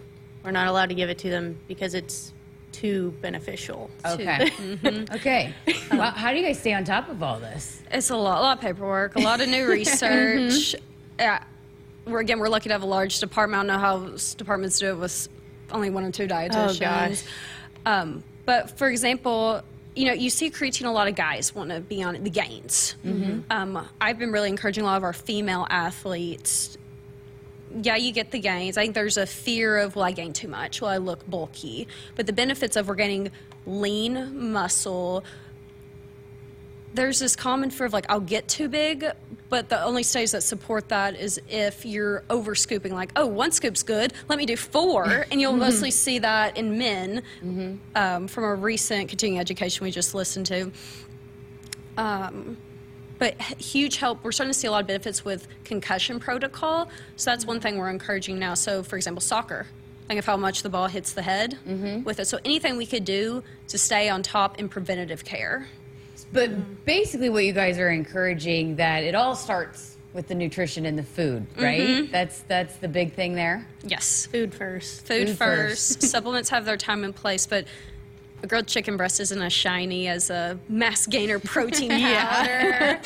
we're 0.43 0.51
not 0.51 0.67
allowed 0.67 0.89
to 0.89 0.95
give 0.95 1.11
it 1.11 1.19
to 1.19 1.31
them 1.31 1.59
because 1.69 1.95
it's 1.95 2.33
too 2.73 3.15
beneficial. 3.21 3.91
Okay. 4.05 4.51
Okay. 5.15 5.55
Well, 5.91 6.11
how 6.13 6.31
do 6.33 6.39
you 6.39 6.45
guys 6.47 6.59
stay 6.59 6.73
on 6.75 6.85
top 6.85 7.09
of 7.09 7.23
all 7.23 7.39
this? 7.39 7.83
It's 7.91 8.11
a 8.11 8.17
lot, 8.17 8.39
a 8.39 8.43
lot 8.43 8.59
of 8.59 8.61
paperwork, 8.63 9.17
a 9.17 9.21
lot 9.21 9.41
of 9.41 9.49
new 9.49 9.67
research. 9.71 10.75
Yeah, 11.19 11.43
we're 12.07 12.21
again 12.21 12.39
we're 12.39 12.49
lucky 12.49 12.69
to 12.69 12.75
have 12.75 12.83
a 12.83 12.87
large 12.87 13.19
department. 13.21 13.59
I 13.71 13.75
don't 13.75 13.81
know 13.83 14.07
how 14.09 14.15
s- 14.15 14.35
departments 14.35 14.79
do 14.79 14.91
it 14.91 14.97
with 14.99 15.29
only 15.73 15.91
one 15.91 16.05
or 16.05 16.11
two 16.13 16.27
dietitians. 16.29 16.81
gosh. 16.81 17.23
Um, 17.87 18.23
but 18.47 18.77
for 18.79 18.89
example, 18.89 19.63
you 19.97 20.07
know, 20.07 20.13
you 20.13 20.31
see 20.31 20.51
creatine. 20.51 20.87
A 20.87 20.91
lot 20.91 21.09
of 21.09 21.15
guys 21.17 21.55
want 21.55 21.71
to 21.71 21.81
be 21.81 22.03
on 22.03 22.23
the 22.23 22.31
gains. 22.31 22.95
Um, 23.51 23.89
I've 24.01 24.19
been 24.19 24.31
really 24.33 24.49
encouraging 24.49 24.85
a 24.85 24.87
lot 24.87 24.97
of 24.97 25.03
our 25.05 25.13
female 25.13 25.67
athletes. 25.71 26.77
Yeah, 27.83 27.97
you 27.97 28.13
get 28.13 28.31
the 28.31 28.39
gains. 28.39 28.79
I 28.79 28.83
think 28.83 28.95
there's 28.95 29.17
a 29.17 29.27
fear 29.27 29.79
of, 29.79 29.95
well, 29.97 30.05
I 30.05 30.13
gain 30.13 30.33
too 30.33 30.49
much. 30.49 30.81
Well, 30.81 30.91
I 30.91 30.97
look 30.97 31.29
bulky. 31.29 31.87
But 32.17 32.27
the 32.27 32.33
benefits 32.33 32.77
of 32.77 32.89
we're 32.89 32.95
getting 32.95 33.31
lean 33.67 34.53
muscle, 34.53 35.25
there's 36.95 37.19
this 37.19 37.37
common 37.37 37.71
fear 37.71 37.87
of 37.87 37.93
like 37.93 38.07
I'll 38.09 38.21
get 38.21 38.49
too 38.49 38.69
big, 38.69 39.05
but 39.49 39.69
the 39.69 39.83
only 39.83 40.03
studies 40.03 40.33
that 40.33 40.43
support 40.43 40.89
that 40.89 41.15
is 41.17 41.41
if 41.49 41.85
you're 41.85 42.25
over 42.31 42.55
scooping, 42.55 42.95
like 42.95 43.13
oh 43.17 43.27
one 43.27 43.53
scoop's 43.53 43.83
good, 43.83 44.13
let 44.29 44.39
me 44.39 44.47
do 44.47 44.57
four, 44.57 45.27
and 45.31 45.41
you'll 45.41 45.53
mostly 45.53 45.91
see 45.91 46.19
that 46.21 46.57
in 46.57 46.79
men 46.79 47.23
um, 47.95 48.27
from 48.29 48.45
a 48.45 48.55
recent 48.55 49.09
continuing 49.11 49.39
education 49.41 49.85
we 49.85 49.91
just 49.91 50.15
listened 50.15 50.47
to. 50.47 50.73
Um, 51.97 52.57
but 53.19 53.41
huge 53.41 53.97
help. 53.97 54.23
We're 54.23 54.33
starting 54.33 54.53
to 54.53 54.59
see 54.59 54.69
a 54.69 54.71
lot 54.71 54.83
of 54.83 54.87
benefits 54.87 55.25
with 55.25 55.49
concussion 55.65 56.21
protocol, 56.21 56.89
so 57.17 57.31
that's 57.31 57.45
one 57.45 57.61
thing 57.61 57.79
we're 57.79 57.91
encouraging 57.91 58.39
now. 58.39 58.55
So 58.55 58.83
for 58.83 58.97
example, 58.97 59.21
soccer. 59.21 59.67
Think 60.07 60.21
of 60.21 60.27
how 60.27 60.39
much 60.39 60.63
the 60.63 60.71
ball 60.71 60.87
hits 60.87 61.13
the 61.13 61.21
head 61.21 61.59
mm-hmm. 61.67 62.03
with 62.03 62.19
it. 62.19 62.27
So 62.27 62.39
anything 62.43 62.79
we 62.79 62.87
could 62.87 63.05
do 63.05 63.43
to 63.69 63.77
stay 63.77 64.09
on 64.09 64.23
top 64.23 64.59
in 64.59 64.71
preventative 64.71 65.23
care. 65.23 65.69
But 66.33 66.85
basically, 66.87 67.29
what 67.29 67.45
you 67.45 67.53
guys 67.53 67.79
are 67.79 67.91
encouraging 67.91 68.77
that 68.77 69.05
it 69.05 69.15
all 69.15 69.37
starts 69.37 69.97
with 70.13 70.29
the 70.29 70.35
nutrition 70.35 70.87
and 70.87 70.99
the 70.99 71.03
food, 71.03 71.47
mm-hmm. 71.51 71.63
right? 71.63 72.11
That's 72.11 72.41
that's 72.43 72.77
the 72.77 72.89
big 72.89 73.13
thing 73.15 73.35
there. 73.35 73.67
Yes. 73.83 74.27
Food 74.27 74.55
first. 74.55 75.07
Food, 75.07 75.29
Food 75.29 75.39
first. 75.39 76.03
Supplements 76.11 76.49
have 76.51 76.65
their 76.65 76.77
time 76.77 77.05
and 77.05 77.15
place, 77.15 77.47
but 77.47 77.67
a 78.43 78.47
grilled 78.47 78.67
chicken 78.67 78.97
breast 78.97 79.21
isn't 79.21 79.41
as 79.41 79.53
shiny 79.53 80.09
as 80.09 80.31
a 80.31 80.59
mass 80.69 81.07
gainer 81.07 81.39
protein 81.45 81.91
powder. 81.91 83.01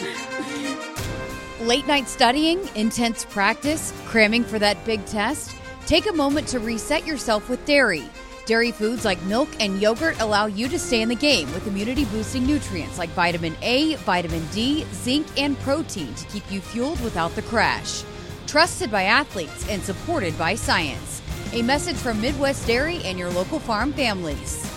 Late 1.61 1.87
night 1.87 2.09
studying, 2.09 2.69
intense 2.75 3.25
practice, 3.25 3.93
cramming 4.07 4.45
for 4.45 4.59
that 4.59 4.85
big 4.85 5.05
test? 5.07 5.55
Take 5.87 6.09
a 6.09 6.13
moment 6.13 6.49
to 6.49 6.59
reset 6.59 7.07
yourself 7.07 7.49
with 7.49 7.65
dairy. 7.65 8.05
Dairy 8.47 8.73
foods 8.73 9.05
like 9.05 9.23
milk 9.23 9.49
and 9.61 9.81
yogurt 9.81 10.21
allow 10.21 10.47
you 10.47 10.67
to 10.69 10.79
stay 10.79 11.01
in 11.01 11.09
the 11.09 11.15
game 11.15 11.53
with 11.53 11.67
immunity 11.67 12.05
boosting 12.07 12.45
nutrients 12.45 12.99
like 12.99 13.11
vitamin 13.11 13.57
A, 13.63 13.95
vitamin 13.97 14.45
D, 14.53 14.85
zinc, 14.93 15.27
and 15.41 15.57
protein 15.61 16.13
to 16.15 16.27
keep 16.27 16.51
you 16.51 16.61
fueled 16.61 17.01
without 17.01 17.35
the 17.37 17.43
crash. 17.43 18.03
Trusted 18.49 18.91
by 18.91 19.05
athletes 19.05 19.69
and 19.69 19.81
supported 19.83 20.37
by 20.37 20.57
science. 20.57 21.23
A 21.53 21.63
message 21.63 21.97
from 21.97 22.21
Midwest 22.21 22.67
Dairy 22.67 23.01
and 23.05 23.17
your 23.19 23.31
local 23.31 23.61
farm 23.61 23.93
families. 23.93 24.69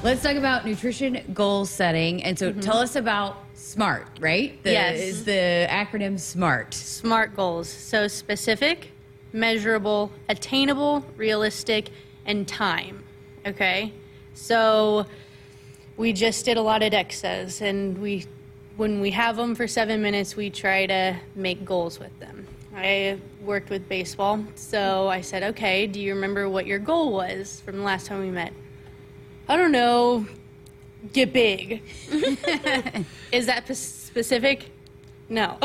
Let's 0.00 0.22
talk 0.22 0.36
about 0.36 0.64
nutrition 0.64 1.20
goal 1.34 1.66
setting. 1.66 2.22
And 2.22 2.38
so 2.38 2.52
mm-hmm. 2.52 2.60
tell 2.60 2.78
us 2.78 2.94
about 2.94 3.36
SMART, 3.54 4.06
right? 4.20 4.62
The, 4.62 4.70
Yes. 4.70 5.00
Is 5.00 5.24
the 5.24 5.66
acronym 5.68 6.20
SMART. 6.20 6.72
SMART 6.72 7.34
goals. 7.34 7.68
So 7.68 8.06
specific, 8.06 8.92
measurable, 9.32 10.12
attainable, 10.28 11.04
realistic, 11.16 11.90
and 12.26 12.46
time. 12.46 13.02
Okay? 13.44 13.92
So 14.34 15.04
we 15.96 16.12
just 16.12 16.44
did 16.44 16.58
a 16.58 16.62
lot 16.62 16.84
of 16.84 16.92
DEXAs 16.92 17.60
and 17.60 17.98
we 17.98 18.24
when 18.76 19.00
we 19.00 19.10
have 19.10 19.36
them 19.36 19.56
for 19.56 19.66
7 19.66 20.00
minutes, 20.00 20.36
we 20.36 20.50
try 20.50 20.86
to 20.86 21.16
make 21.34 21.64
goals 21.64 21.98
with 21.98 22.16
them. 22.20 22.46
I 22.76 23.18
worked 23.42 23.70
with 23.70 23.88
baseball, 23.88 24.44
so 24.54 25.08
I 25.08 25.20
said, 25.20 25.42
"Okay, 25.42 25.88
do 25.88 25.98
you 25.98 26.14
remember 26.14 26.48
what 26.48 26.64
your 26.64 26.78
goal 26.78 27.12
was 27.12 27.60
from 27.64 27.78
the 27.78 27.82
last 27.82 28.06
time 28.06 28.20
we 28.20 28.30
met?" 28.30 28.52
I 29.48 29.56
don't 29.56 29.72
know. 29.72 30.26
Get 31.12 31.32
big. 31.32 31.82
Is 33.32 33.46
that 33.46 33.64
p- 33.66 33.72
specific? 33.72 34.70
No. 35.30 35.56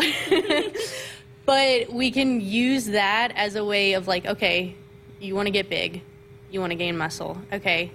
but 1.45 1.91
we 1.91 2.09
can 2.09 2.39
use 2.39 2.85
that 2.85 3.33
as 3.35 3.57
a 3.57 3.65
way 3.65 3.93
of 3.93 4.07
like, 4.07 4.25
okay, 4.25 4.75
you 5.19 5.35
want 5.35 5.47
to 5.47 5.51
get 5.51 5.69
big, 5.69 6.01
you 6.49 6.61
want 6.61 6.71
to 6.71 6.75
gain 6.75 6.97
muscle. 6.97 7.37
Okay, 7.51 7.91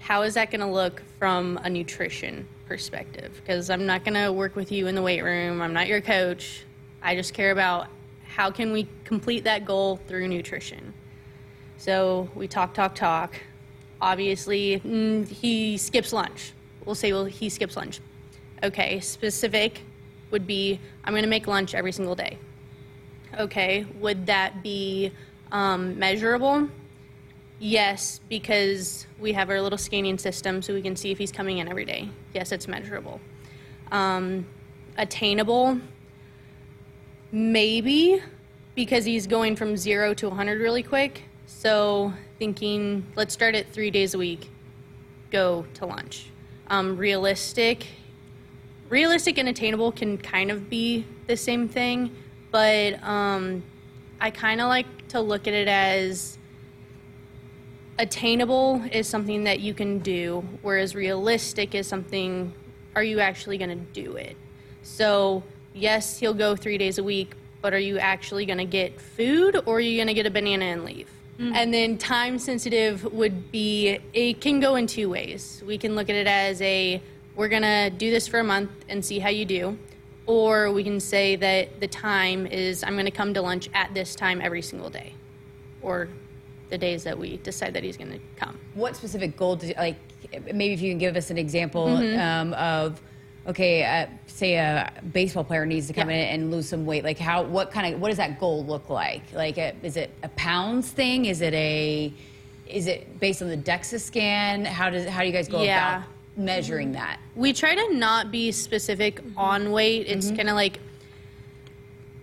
how 0.00 0.22
is 0.22 0.34
that 0.34 0.50
going 0.50 0.62
to 0.62 0.66
look 0.66 1.00
from 1.18 1.60
a 1.62 1.70
nutrition 1.70 2.48
perspective? 2.66 3.32
Because 3.36 3.70
I'm 3.70 3.86
not 3.86 4.04
going 4.04 4.14
to 4.14 4.32
work 4.32 4.56
with 4.56 4.72
you 4.72 4.88
in 4.88 4.96
the 4.96 5.02
weight 5.02 5.22
room. 5.22 5.62
I'm 5.62 5.72
not 5.72 5.86
your 5.86 6.00
coach. 6.00 6.64
I 7.02 7.14
just 7.14 7.34
care 7.34 7.52
about 7.52 7.86
how 8.26 8.50
can 8.50 8.72
we 8.72 8.88
complete 9.04 9.44
that 9.44 9.64
goal 9.64 10.00
through 10.08 10.26
nutrition. 10.26 10.92
So 11.76 12.28
we 12.34 12.48
talk, 12.48 12.74
talk, 12.74 12.96
talk. 12.96 13.34
Obviously, 14.00 14.80
mm, 14.80 15.28
he 15.28 15.76
skips 15.76 16.12
lunch. 16.12 16.52
We'll 16.84 16.94
say, 16.94 17.12
well, 17.12 17.26
he 17.26 17.48
skips 17.48 17.76
lunch. 17.76 18.00
Okay, 18.62 19.00
specific 19.00 19.82
would 20.30 20.46
be 20.46 20.78
I'm 21.04 21.12
going 21.12 21.24
to 21.24 21.28
make 21.28 21.46
lunch 21.46 21.74
every 21.74 21.92
single 21.92 22.14
day. 22.14 22.38
Okay, 23.38 23.86
would 23.98 24.26
that 24.26 24.62
be 24.62 25.12
um, 25.52 25.98
measurable? 25.98 26.68
Yes, 27.58 28.20
because 28.28 29.06
we 29.18 29.32
have 29.34 29.50
our 29.50 29.60
little 29.60 29.78
scanning 29.78 30.18
system 30.18 30.62
so 30.62 30.72
we 30.72 30.82
can 30.82 30.96
see 30.96 31.10
if 31.10 31.18
he's 31.18 31.30
coming 31.30 31.58
in 31.58 31.68
every 31.68 31.84
day. 31.84 32.08
Yes, 32.32 32.52
it's 32.52 32.66
measurable. 32.66 33.20
Um, 33.92 34.46
attainable? 34.96 35.78
Maybe, 37.32 38.22
because 38.74 39.04
he's 39.04 39.26
going 39.26 39.56
from 39.56 39.76
zero 39.76 40.14
to 40.14 40.28
100 40.28 40.60
really 40.60 40.82
quick. 40.82 41.24
So, 41.52 42.14
thinking, 42.38 43.04
let's 43.16 43.34
start 43.34 43.54
at 43.54 43.70
three 43.70 43.90
days 43.90 44.14
a 44.14 44.18
week, 44.18 44.48
go 45.30 45.66
to 45.74 45.84
lunch. 45.84 46.30
Um, 46.68 46.96
realistic? 46.96 47.86
Realistic 48.88 49.36
and 49.36 49.46
attainable 49.46 49.92
can 49.92 50.16
kind 50.16 50.50
of 50.50 50.70
be 50.70 51.04
the 51.26 51.36
same 51.36 51.68
thing, 51.68 52.16
but 52.50 53.02
um, 53.02 53.62
I 54.22 54.30
kind 54.30 54.62
of 54.62 54.68
like 54.68 55.08
to 55.08 55.20
look 55.20 55.46
at 55.46 55.52
it 55.52 55.68
as 55.68 56.38
attainable 57.98 58.82
is 58.90 59.06
something 59.06 59.44
that 59.44 59.60
you 59.60 59.74
can 59.74 59.98
do, 59.98 60.42
whereas 60.62 60.94
realistic 60.94 61.74
is 61.74 61.86
something, 61.86 62.54
are 62.94 63.04
you 63.04 63.20
actually 63.20 63.58
going 63.58 63.70
to 63.70 64.00
do 64.02 64.16
it? 64.16 64.36
So, 64.82 65.42
yes, 65.74 66.20
he'll 66.20 66.32
go 66.32 66.56
three 66.56 66.78
days 66.78 66.96
a 66.96 67.04
week, 67.04 67.34
but 67.60 67.74
are 67.74 67.78
you 67.78 67.98
actually 67.98 68.46
going 68.46 68.58
to 68.58 68.64
get 68.64 68.98
food 68.98 69.56
or 69.66 69.76
are 69.76 69.80
you 69.80 69.98
going 69.98 70.08
to 70.08 70.14
get 70.14 70.24
a 70.24 70.30
banana 70.30 70.64
and 70.64 70.84
leave? 70.84 71.10
And 71.40 71.72
then 71.72 71.96
time 71.96 72.38
sensitive 72.38 73.02
would 73.12 73.50
be, 73.50 73.98
it 74.12 74.40
can 74.40 74.60
go 74.60 74.74
in 74.74 74.86
two 74.86 75.08
ways. 75.08 75.62
We 75.66 75.78
can 75.78 75.94
look 75.94 76.10
at 76.10 76.16
it 76.16 76.26
as 76.26 76.60
a, 76.60 77.02
we're 77.34 77.48
going 77.48 77.62
to 77.62 77.90
do 77.90 78.10
this 78.10 78.28
for 78.28 78.40
a 78.40 78.44
month 78.44 78.70
and 78.88 79.02
see 79.02 79.18
how 79.18 79.30
you 79.30 79.46
do. 79.46 79.78
Or 80.26 80.70
we 80.70 80.84
can 80.84 81.00
say 81.00 81.36
that 81.36 81.80
the 81.80 81.88
time 81.88 82.46
is, 82.46 82.84
I'm 82.84 82.92
going 82.92 83.06
to 83.06 83.10
come 83.10 83.32
to 83.34 83.42
lunch 83.42 83.70
at 83.72 83.94
this 83.94 84.14
time 84.14 84.40
every 84.42 84.62
single 84.62 84.90
day. 84.90 85.14
Or 85.80 86.08
the 86.68 86.78
days 86.78 87.04
that 87.04 87.18
we 87.18 87.38
decide 87.38 87.74
that 87.74 87.82
he's 87.82 87.96
going 87.96 88.12
to 88.12 88.20
come. 88.36 88.58
What 88.74 88.94
specific 88.94 89.36
goal 89.36 89.56
did 89.56 89.76
like? 89.76 89.96
Maybe 90.44 90.74
if 90.74 90.80
you 90.82 90.90
can 90.90 90.98
give 90.98 91.16
us 91.16 91.30
an 91.30 91.38
example 91.38 91.88
um, 91.88 92.52
of, 92.52 93.00
okay, 93.46 93.84
uh, 93.84 94.06
say 94.26 94.54
a 94.56 94.92
baseball 95.12 95.44
player 95.44 95.66
needs 95.66 95.86
to 95.88 95.92
come 95.92 96.10
Yeah. 96.10 96.16
in 96.16 96.40
and 96.40 96.50
lose 96.50 96.68
some 96.68 96.86
weight. 96.86 97.04
Like 97.04 97.18
how? 97.18 97.42
What 97.42 97.70
kind 97.70 97.94
of? 97.94 98.00
What 98.00 98.08
does 98.08 98.18
that 98.18 98.38
goal 98.40 98.64
look 98.64 98.88
like? 98.90 99.22
Like, 99.32 99.58
a, 99.58 99.74
is 99.82 99.96
it 99.96 100.10
a 100.22 100.28
pounds 100.30 100.90
thing? 100.90 101.26
Is 101.26 101.40
it 101.40 101.54
a? 101.54 102.12
Is 102.66 102.86
it 102.86 103.18
based 103.18 103.42
on 103.42 103.48
the 103.48 103.56
DEXA 103.56 104.00
scan? 104.00 104.64
How 104.64 104.90
does? 104.90 105.06
How 105.06 105.20
do 105.20 105.26
you 105.26 105.32
guys 105.32 105.48
go 105.48 105.62
Yeah. 105.62 105.98
about 105.98 106.08
measuring 106.36 106.92
that? 106.92 107.18
We 107.34 107.52
try 107.52 107.74
to 107.74 107.94
not 107.94 108.30
be 108.30 108.52
specific 108.52 109.20
on 109.36 109.72
weight. 109.72 110.06
It's 110.06 110.28
kind 110.30 110.48
of 110.48 110.54
like 110.54 110.78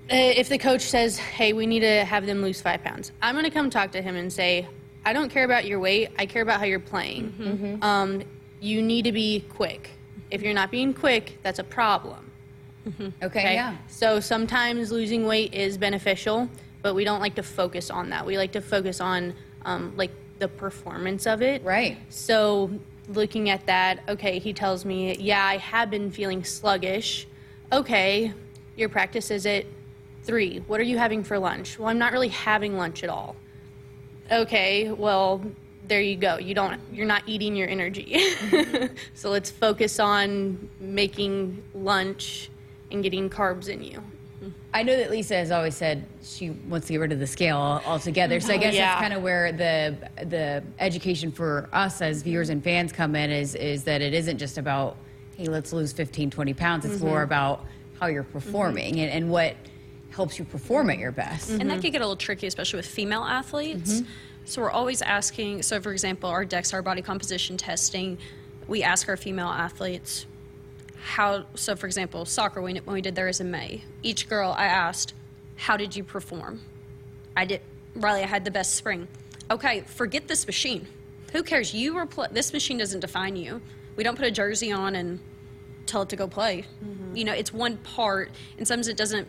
uh, 0.10 0.16
if 0.16 0.48
the 0.48 0.58
coach 0.58 0.82
says, 0.82 1.18
"Hey, 1.18 1.52
we 1.52 1.66
need 1.66 1.82
to 1.82 2.06
have 2.06 2.26
them 2.26 2.42
lose 2.42 2.62
five 2.62 2.82
pounds," 2.84 3.12
I'm 3.22 3.36
going 3.36 3.44
to 3.44 3.52
come 3.52 3.70
talk 3.70 3.92
to 3.92 4.02
him 4.02 4.16
and 4.16 4.32
say, 4.32 4.66
"I 5.06 5.12
don't 5.12 5.30
care 5.30 5.44
about 5.44 5.66
your 5.66 5.80
weight. 5.82 6.12
I 6.18 6.26
care 6.26 6.42
about 6.42 6.60
how 6.60 6.66
you're 6.66 6.80
playing. 6.80 7.80
Um, 7.82 8.24
you 8.62 8.82
need 8.82 9.04
to 9.04 9.12
be 9.12 9.42
quick. 9.50 9.90
If 10.32 10.42
you're 10.42 10.54
not 10.54 10.72
being 10.72 10.94
quick, 10.94 11.40
that's 11.44 11.60
a 11.60 11.64
problem." 11.64 12.32
Okay, 12.88 13.12
Okay. 13.22 13.54
yeah. 13.56 13.76
So 13.88 14.22
sometimes 14.22 14.92
losing 14.92 15.26
weight 15.26 15.54
is 15.54 15.78
beneficial, 15.78 16.48
but 16.82 16.94
we 16.96 17.04
don't 17.04 17.20
like 17.20 17.36
to 17.36 17.44
focus 17.44 17.90
on 17.90 18.10
that. 18.12 18.26
We 18.26 18.38
like 18.38 18.54
to 18.54 18.62
focus 18.62 19.02
on 19.02 19.34
um, 19.66 19.94
like 19.98 20.12
the 20.40 20.48
performance 20.48 21.28
of 21.28 21.42
it. 21.42 21.62
Right. 21.66 21.98
So 22.08 22.72
looking 23.10 23.50
at 23.50 23.66
that, 23.66 24.00
okay, 24.08 24.40
he 24.40 24.54
tells 24.54 24.86
me, 24.86 25.18
yeah, 25.18 25.44
I 25.44 25.58
have 25.58 25.90
been 25.90 26.12
feeling 26.12 26.46
sluggish. 26.46 27.28
Okay, 27.74 28.32
your 28.78 28.88
practice 28.88 29.32
is 29.32 29.46
at 29.46 29.66
three. 30.24 30.60
What 30.68 30.80
are 30.80 30.84
you 30.84 30.98
having 30.98 31.26
for 31.26 31.38
lunch? 31.40 31.78
Well, 31.78 31.90
I'm 31.90 31.98
not 31.98 32.14
really 32.14 32.30
having 32.30 32.78
lunch 32.78 33.04
at 33.04 33.10
all. 33.10 33.36
Okay, 34.32 34.92
well, 34.92 35.42
there 35.88 36.02
you 36.02 36.16
go. 36.16 36.38
You 36.38 36.54
don't. 36.54 36.80
You're 36.92 37.06
not 37.06 37.24
eating 37.26 37.56
your 37.56 37.68
energy. 37.70 38.20
so 39.14 39.30
let's 39.30 39.50
focus 39.50 40.00
on 40.00 40.70
making 40.80 41.64
lunch 41.74 42.50
and 42.92 43.04
getting 43.04 43.30
carbs 43.30 43.70
in 43.70 43.84
you. 43.84 44.02
I 44.74 44.84
know 44.84 44.96
that 44.96 45.10
Lisa 45.10 45.36
has 45.36 45.50
always 45.50 45.76
said 45.76 46.06
she 46.22 46.52
wants 46.52 46.88
to 46.88 46.94
get 46.94 47.00
rid 47.00 47.12
of 47.12 47.20
the 47.20 47.28
scale 47.28 47.82
altogether. 47.86 48.40
So 48.40 48.54
I 48.54 48.58
Oh, 48.58 48.60
guess 48.60 48.76
yeah. 48.76 48.90
that's 48.90 49.02
kind 49.02 49.14
of 49.14 49.24
where 49.24 49.52
the 49.52 49.98
the 50.26 50.64
education 50.80 51.32
for 51.32 51.70
us 51.74 52.02
as 52.02 52.22
viewers 52.22 52.50
and 52.50 52.64
fans 52.64 52.92
come 52.92 53.16
in 53.16 53.32
is 53.32 53.56
is 53.56 53.84
that 53.86 54.02
it 54.02 54.14
isn't 54.14 54.38
just 54.38 54.58
about 54.58 54.98
hey 55.36 55.46
let's 55.46 55.74
lose 55.74 55.94
15 55.94 56.30
20 56.30 56.54
pounds. 56.54 56.86
It's 56.86 57.02
more 57.02 57.16
mm-hmm. 57.16 57.24
about 57.24 57.66
how 58.00 58.08
you're 58.08 58.24
performing 58.24 58.96
mm-hmm. 58.96 59.04
and, 59.04 59.12
and 59.12 59.32
what 59.32 59.56
helps 60.12 60.38
you 60.40 60.46
perform 60.46 60.90
at 60.90 60.98
your 60.98 61.12
best. 61.12 61.50
And 61.50 61.70
that 61.70 61.82
could 61.82 61.92
get 61.92 62.02
a 62.02 62.06
little 62.06 62.16
tricky, 62.16 62.48
especially 62.48 62.78
with 62.78 62.88
female 62.88 63.24
athletes. 63.24 64.02
So 64.48 64.62
we're 64.62 64.72
always 64.72 65.02
asking. 65.02 65.64
So, 65.64 65.82
for 65.82 65.92
example, 65.92 66.30
our 66.30 66.46
DEX, 66.46 66.74
our 66.74 66.82
body 66.82 67.02
composition 67.02 67.58
testing, 67.58 68.18
we 68.66 68.82
ask 68.82 69.10
our 69.10 69.18
female 69.18 69.50
athletes 69.50 70.26
how. 71.04 71.46
So, 71.56 71.76
for 71.76 71.86
example, 71.86 72.24
soccer 72.24 72.62
when, 72.62 72.80
we 72.86 73.02
did 73.02 73.14
theirs 73.14 73.42
in 73.42 73.52
May, 73.52 73.84
each 74.04 74.30
girl 74.30 74.56
I 74.58 74.66
asked, 74.66 75.14
"How 75.58 75.76
did 75.76 75.98
you 75.98 76.04
perform?" 76.04 76.62
I 77.36 77.44
did. 77.44 77.62
Riley, 77.94 78.24
I 78.24 78.28
had 78.28 78.46
the 78.46 78.52
best 78.52 78.76
spring. 78.76 79.10
Okay, 79.52 79.82
forget 79.82 80.30
this 80.30 80.48
machine. 80.48 80.88
Who 81.34 81.44
cares? 81.44 81.74
You 81.74 81.96
were 81.96 82.06
pl- 82.06 82.28
this 82.32 82.54
machine 82.54 82.78
doesn't 82.78 83.02
define 83.02 83.36
you. 83.36 83.62
We 83.98 84.04
don't 84.06 84.16
put 84.16 84.28
a 84.28 84.32
jersey 84.32 84.72
on 84.72 84.96
and 84.96 85.20
tell 85.88 86.04
it 86.04 86.10
to 86.10 86.16
go 86.16 86.28
play. 86.28 86.66
Mm-hmm. 86.84 87.16
You 87.18 87.26
know, 87.26 87.34
it's 87.34 87.52
one 87.52 87.78
part, 87.78 88.32
and 88.58 88.66
sometimes 88.66 88.88
it 88.88 88.96
doesn't 88.96 89.28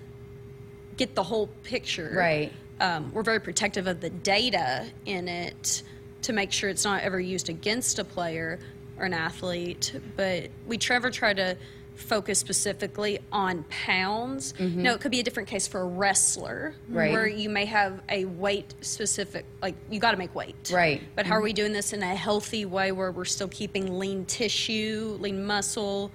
get 0.97 1.17
the 1.17 1.25
whole 1.25 1.49
picture. 1.65 2.13
Right. 2.15 2.53
Um, 2.81 3.11
we're 3.13 3.23
very 3.23 3.41
protective 3.41 3.87
of 3.87 4.01
the 4.01 4.11
data 4.11 4.87
in 5.07 5.29
it 5.29 5.83
to 6.23 6.33
make 6.33 6.53
sure 6.53 6.69
it's 6.71 6.85
not 6.85 7.03
ever 7.03 7.19
used 7.21 7.49
against 7.49 7.99
a 7.99 8.05
player 8.05 8.59
or 8.99 9.05
an 9.05 9.15
athlete. 9.15 9.93
But 10.17 10.49
we 10.67 10.79
Trevor 10.79 11.11
try 11.11 11.33
to 11.35 11.57
focus 11.97 12.39
specifically 12.39 13.19
on 13.33 13.65
pounds. 13.71 14.55
No, 14.61 14.95
it 14.95 15.01
could 15.01 15.11
be 15.11 15.19
a 15.19 15.23
different 15.25 15.49
case 15.49 15.67
for 15.67 15.81
a 15.81 15.85
wrestler, 15.85 16.75
Right. 16.89 17.11
where 17.11 17.27
you 17.27 17.49
may 17.49 17.65
have 17.65 18.01
a 18.09 18.25
weight 18.25 18.73
specific, 18.83 19.45
like 19.61 19.75
you 19.91 19.99
got 19.99 20.13
to 20.13 20.17
make 20.17 20.33
weight, 20.33 20.71
Right. 20.73 21.03
But 21.17 21.27
how 21.27 21.35
are 21.35 21.41
we 21.43 21.53
doing 21.53 21.73
this 21.73 21.93
in 21.93 22.01
a 22.05 22.15
healthy 22.15 22.65
way 22.65 22.93
where 22.93 23.11
we're 23.11 23.25
still 23.25 23.49
keeping 23.49 23.99
lean 23.99 24.27
tissue, 24.27 25.17
lean 25.21 25.45
muscle, 25.45 26.13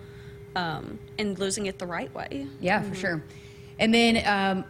um, 0.56 1.00
and 1.18 1.38
losing 1.38 1.66
it 1.66 1.80
the 1.80 1.88
right 1.88 2.14
way? 2.16 2.48
Yeah, 2.62 2.82
for 2.82 2.96
sure. 2.96 3.22
And 3.78 3.94
then 3.94 4.26
um, 4.26 4.64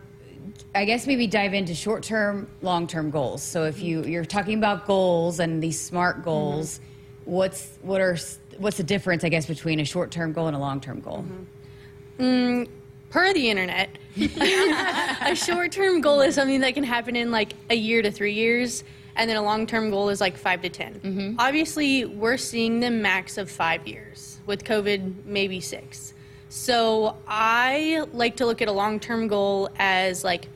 I 0.76 0.86
guess 0.86 1.08
maybe 1.08 1.28
dive 1.28 1.54
into 1.54 1.74
short 1.74 2.04
term, 2.04 2.48
long 2.62 2.88
term 2.88 3.10
goals. 3.10 3.44
So 3.44 3.66
if 3.66 3.82
you 3.82 4.04
you're 4.04 4.26
talking 4.26 4.58
about 4.58 4.86
goals 4.86 5.40
and 5.40 5.62
these 5.62 5.80
smart 5.80 6.18
mm-hmm. 6.18 6.26
goals, 6.26 6.80
what's 7.26 7.78
what 7.82 8.02
are 8.02 8.18
what's 8.58 8.78
the 8.78 8.84
difference? 8.84 9.24
I 9.24 9.30
guess 9.30 9.46
between 9.46 9.80
a 9.80 9.86
short 9.86 10.12
term 10.12 10.34
goal 10.34 10.48
and 10.48 10.56
a 10.56 10.60
long 10.60 10.80
term 10.80 11.00
goal. 11.00 11.26
Mm-hmm. 11.28 12.24
Mm, 12.24 12.70
per 13.10 13.34
the 13.34 13.50
internet, 13.50 13.90
a 14.18 15.36
short 15.36 15.72
term 15.72 16.02
goal 16.02 16.22
is 16.22 16.36
something 16.36 16.62
that 16.62 16.74
can 16.74 16.84
happen 16.84 17.16
in 17.16 17.32
like 17.32 17.54
a 17.70 17.76
year 17.76 18.02
to 18.02 18.12
three 18.12 18.34
years, 18.34 18.84
and 19.16 19.30
then 19.30 19.38
a 19.38 19.42
long 19.42 19.66
term 19.68 19.90
goal 19.90 20.10
is 20.10 20.22
like 20.22 20.38
five 20.38 20.62
to 20.62 20.70
10. 20.70 20.94
Mm-hmm. 21.00 21.36
Obviously, 21.40 22.06
we're 22.06 22.38
seeing 22.38 22.80
the 22.80 22.92
max 22.92 23.38
of 23.38 23.50
five 23.50 23.88
years. 23.88 24.40
With 24.46 24.66
COVID, 24.66 25.24
maybe 25.26 25.62
six. 25.62 26.14
So 26.54 27.18
I 27.28 28.06
like 28.14 28.36
to 28.36 28.46
look 28.46 28.62
at 28.62 28.68
a 28.68 28.72
long 28.72 29.00
term 29.00 29.28
goal 29.28 29.70
as 29.80 30.24
like 30.24 30.48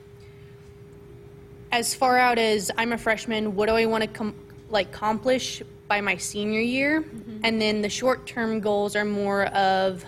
as 1.72 1.96
far 1.96 2.20
out 2.20 2.38
as 2.38 2.70
I'm 2.77 2.94
a 2.94 3.00
freshman, 3.00 3.56
what 3.56 3.68
do 3.68 3.74
I 3.74 3.88
want 3.88 4.04
to 4.04 4.08
com- 4.08 4.36
like 4.70 4.89
accomplish 4.89 5.63
by 5.88 6.01
my 6.01 6.16
senior 6.16 6.62
year? 6.62 7.01
Mm-hmm. 7.01 7.39
And 7.44 7.60
then 7.60 7.82
the 7.82 7.89
short 7.89 8.27
term 8.27 8.60
goals 8.60 8.96
are 8.96 9.06
more 9.06 9.48
of 9.48 10.06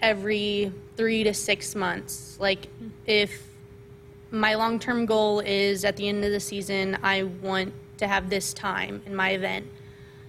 every 0.00 0.72
three 0.96 1.22
to 1.22 1.34
six 1.34 1.74
months. 1.74 2.38
Like 2.40 2.62
mm-hmm. 2.62 2.88
if 3.04 3.46
my 4.30 4.54
long 4.54 4.78
term 4.78 5.04
goal 5.04 5.40
is 5.40 5.84
at 5.84 5.96
the 5.98 6.08
end 6.08 6.24
of 6.24 6.32
the 6.32 6.40
season, 6.40 6.96
I 7.02 7.24
want 7.24 7.74
to 7.98 8.08
have 8.08 8.30
this 8.30 8.54
time 8.54 9.02
in 9.04 9.14
my 9.14 9.32
event, 9.32 9.66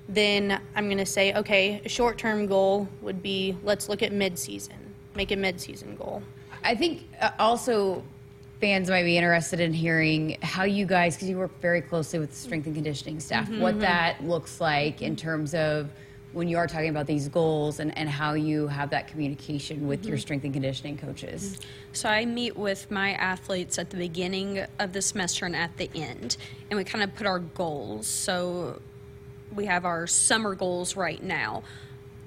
then 0.09 0.59
I'm 0.75 0.85
going 0.85 0.97
to 0.97 1.05
say, 1.05 1.33
okay, 1.35 1.81
a 1.85 1.89
short 1.89 2.17
term 2.17 2.47
goal 2.47 2.89
would 3.01 3.21
be 3.21 3.55
let's 3.63 3.87
look 3.87 4.03
at 4.03 4.11
mid 4.11 4.37
season, 4.37 4.93
make 5.15 5.31
a 5.31 5.35
mid 5.35 5.61
season 5.61 5.95
goal. 5.95 6.23
I 6.63 6.75
think 6.75 7.07
uh, 7.21 7.29
also 7.39 8.03
fans 8.59 8.89
might 8.89 9.03
be 9.03 9.17
interested 9.17 9.59
in 9.59 9.71
hearing 9.71 10.37
how 10.41 10.63
you 10.63 10.85
guys, 10.85 11.15
because 11.15 11.29
you 11.29 11.37
work 11.37 11.61
very 11.61 11.81
closely 11.81 12.19
with 12.19 12.31
the 12.31 12.35
strength 12.35 12.65
and 12.65 12.75
conditioning 12.75 13.19
staff, 13.19 13.47
mm-hmm. 13.47 13.61
what 13.61 13.73
mm-hmm. 13.73 13.81
that 13.81 14.23
looks 14.23 14.59
like 14.59 15.01
in 15.01 15.15
terms 15.15 15.53
of 15.53 15.89
when 16.33 16.47
you 16.47 16.57
are 16.57 16.67
talking 16.67 16.89
about 16.89 17.07
these 17.07 17.27
goals 17.27 17.79
and, 17.79 17.97
and 17.97 18.07
how 18.07 18.33
you 18.33 18.67
have 18.67 18.89
that 18.91 19.07
communication 19.07 19.87
with 19.87 20.05
your 20.05 20.15
mm-hmm. 20.15 20.21
strength 20.21 20.43
and 20.43 20.53
conditioning 20.53 20.97
coaches. 20.97 21.59
So 21.93 22.09
I 22.09 22.25
meet 22.25 22.55
with 22.55 22.91
my 22.91 23.13
athletes 23.13 23.79
at 23.79 23.89
the 23.89 23.97
beginning 23.97 24.65
of 24.77 24.93
the 24.93 25.01
semester 25.01 25.45
and 25.45 25.55
at 25.55 25.75
the 25.77 25.89
end, 25.95 26.37
and 26.69 26.77
we 26.77 26.83
kind 26.83 27.03
of 27.03 27.15
put 27.15 27.25
our 27.25 27.39
goals. 27.39 28.05
So 28.05 28.79
we 29.55 29.65
have 29.65 29.85
our 29.85 30.07
summer 30.07 30.55
goals 30.55 30.95
right 30.95 31.21
now. 31.21 31.63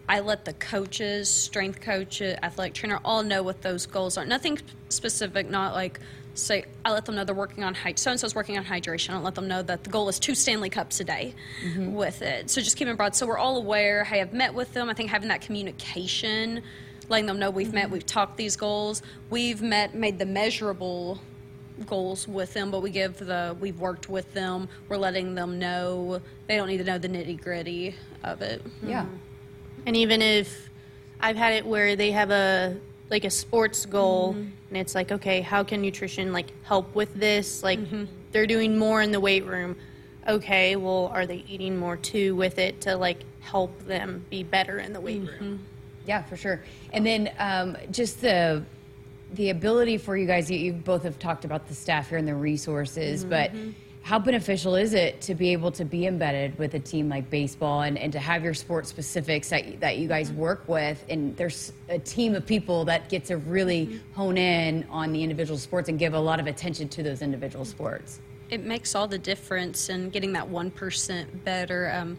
I 0.09 0.21
let 0.21 0.45
the 0.45 0.53
coaches, 0.55 1.29
strength 1.29 1.81
coach, 1.81 2.21
athletic 2.21 2.75
trainer, 2.75 3.01
all 3.05 3.23
know 3.23 3.43
what 3.43 3.63
those 3.63 3.87
goals 3.87 4.19
are. 4.19 4.27
Nothing 4.27 4.59
specific, 4.89 5.49
not 5.49 5.75
like 5.75 6.01
say 6.35 6.65
I 6.85 6.93
let 6.93 7.05
them 7.05 7.15
know 7.15 7.25
they're 7.25 7.35
working 7.35 7.63
on 7.65 7.75
height. 7.75 7.99
So 7.99 8.11
and 8.11 8.19
so's 8.19 8.35
working 8.35 8.59
on 8.59 8.65
hydration. 8.65 9.11
I 9.11 9.13
don't 9.15 9.25
let 9.25 9.35
them 9.35 9.49
know 9.49 9.63
that 9.63 9.85
the 9.85 9.91
goal 9.91 10.09
is 10.09 10.19
two 10.19 10.35
Stanley 10.35 10.71
Cups 10.71 11.01
a 11.01 11.05
day 11.05 11.35
mm-hmm. 11.65 11.93
with 11.93 12.23
it. 12.23 12.51
So 12.51 12.61
just 12.61 12.77
keep 12.77 12.89
it 12.89 12.97
broad. 12.97 13.15
So 13.15 13.27
we're 13.27 13.39
all 13.39 13.57
aware. 13.59 14.05
Hey, 14.05 14.21
I've 14.21 14.33
met 14.33 14.55
with 14.55 14.73
them. 14.73 14.89
I 14.89 14.95
think 14.95 15.11
having 15.11 15.29
that 15.29 15.41
communication, 15.41 16.63
letting 17.09 17.27
them 17.27 17.39
know 17.39 17.51
we've 17.51 17.69
mm-hmm. 17.69 17.77
met, 17.77 17.91
we've 17.91 18.07
talked 18.07 18.37
these 18.37 18.57
goals, 18.57 19.03
we've 19.31 19.63
met, 19.63 19.95
made 19.95 20.19
the 20.19 20.27
measurable 20.27 21.21
goals 21.87 22.27
with 22.29 22.53
them, 22.55 22.71
but 22.71 22.83
we 22.83 22.91
give 22.91 23.19
the 23.19 23.57
we've 23.61 23.79
worked 23.79 24.09
with 24.09 24.33
them. 24.35 24.69
We're 24.89 24.97
letting 24.97 25.35
them 25.35 25.59
know 25.59 26.21
they 26.47 26.57
don't 26.57 26.69
need 26.69 26.79
to 26.79 26.85
know 26.85 26.99
the 26.99 27.09
nitty 27.09 27.41
gritty 27.43 27.95
of 28.23 28.43
it. 28.43 28.65
Mm-hmm. 28.65 28.89
Yeah. 28.89 29.07
And 29.87 29.97
even 29.97 30.23
if 30.23 30.71
I've 31.21 31.37
had 31.37 31.53
it 31.55 31.67
where 31.67 31.97
they 31.97 32.11
have 32.13 32.31
a 32.31 32.77
like 33.11 33.25
a 33.25 33.31
sports 33.31 33.85
goal 33.87 34.33
mm-hmm. 34.33 34.51
and 34.69 34.77
it's 34.79 34.95
like, 34.95 35.13
okay, 35.13 35.43
how 35.43 35.63
can 35.63 35.83
nutrition 35.83 36.33
like 36.33 36.49
help 36.65 36.95
with 36.95 37.15
this? 37.15 37.63
Like 37.63 37.79
mm-hmm. 37.79 38.05
they're 38.33 38.47
doing 38.47 38.79
more 38.79 39.03
in 39.03 39.13
the 39.13 39.21
weight 39.21 39.45
room. 39.45 39.77
Okay, 40.27 40.77
well, 40.77 41.11
are 41.13 41.27
they 41.27 41.45
eating 41.49 41.77
more 41.77 41.97
too 41.97 42.35
with 42.37 42.59
it 42.59 42.81
to 42.83 42.97
like 42.97 43.25
help 43.41 43.87
them 43.87 44.25
be 44.31 44.43
better 44.43 44.79
in 44.79 44.93
the 44.93 45.01
weight 45.01 45.23
room? 45.29 45.67
Yeah, 46.07 46.23
for 46.23 46.37
sure. 46.37 46.63
And 46.93 47.05
then 47.05 47.31
um, 47.39 47.77
just 47.91 48.21
the 48.21 48.65
the 49.35 49.51
ability 49.51 49.99
for 49.99 50.17
you 50.17 50.27
guys. 50.27 50.51
You, 50.51 50.59
you 50.59 50.73
both 50.73 51.03
have 51.05 51.19
talked 51.19 51.45
about 51.45 51.69
the 51.69 51.75
staff 51.75 52.09
here 52.09 52.19
and 52.19 52.29
the 52.29 52.35
resources, 52.35 53.21
mm-hmm. 53.21 53.31
but 53.31 53.51
how 54.03 54.19
beneficial 54.19 54.75
is 54.75 54.95
it 54.95 55.21
to 55.23 55.35
be 55.35 55.53
able 55.53 55.71
to 55.71 55.85
be 55.85 56.07
embedded 56.07 56.59
with 56.59 56.75
a 56.75 56.81
team 56.81 57.09
like 57.09 57.31
baseball 57.31 57.83
and, 57.83 57.97
and 57.97 58.13
to 58.13 58.19
have 58.19 58.43
your 58.43 58.53
sport 58.53 58.87
specifics 58.87 59.51
that, 59.51 59.79
that 59.81 59.99
you 59.99 60.09
guys 60.09 60.31
mm-hmm. 60.31 60.41
work 60.41 60.67
with? 60.67 61.05
And 61.09 61.37
there's 61.37 61.73
a 61.89 62.01
team 62.01 62.35
of 62.35 62.45
people 62.45 62.85
that 62.87 63.09
get 63.09 63.25
to 63.27 63.37
really 63.37 63.87
mm-hmm. 63.87 64.13
hone 64.15 64.37
in 64.37 64.85
on 64.91 65.13
the 65.13 65.23
individual 65.23 65.57
sports 65.59 65.89
and 65.89 65.99
give 65.99 66.15
a 66.15 66.19
lot 66.19 66.41
of 66.41 66.49
attention 66.49 66.89
to 66.89 67.03
those 67.03 67.23
individual 67.23 67.65
sports. 67.65 68.21
It 68.51 68.65
makes 68.65 68.95
all 68.95 69.07
the 69.07 69.19
difference 69.19 69.89
in 69.89 70.11
getting 70.11 70.33
that 70.33 70.49
one 70.49 70.71
percent 70.71 71.45
better. 71.45 71.91
Um, 71.95 72.19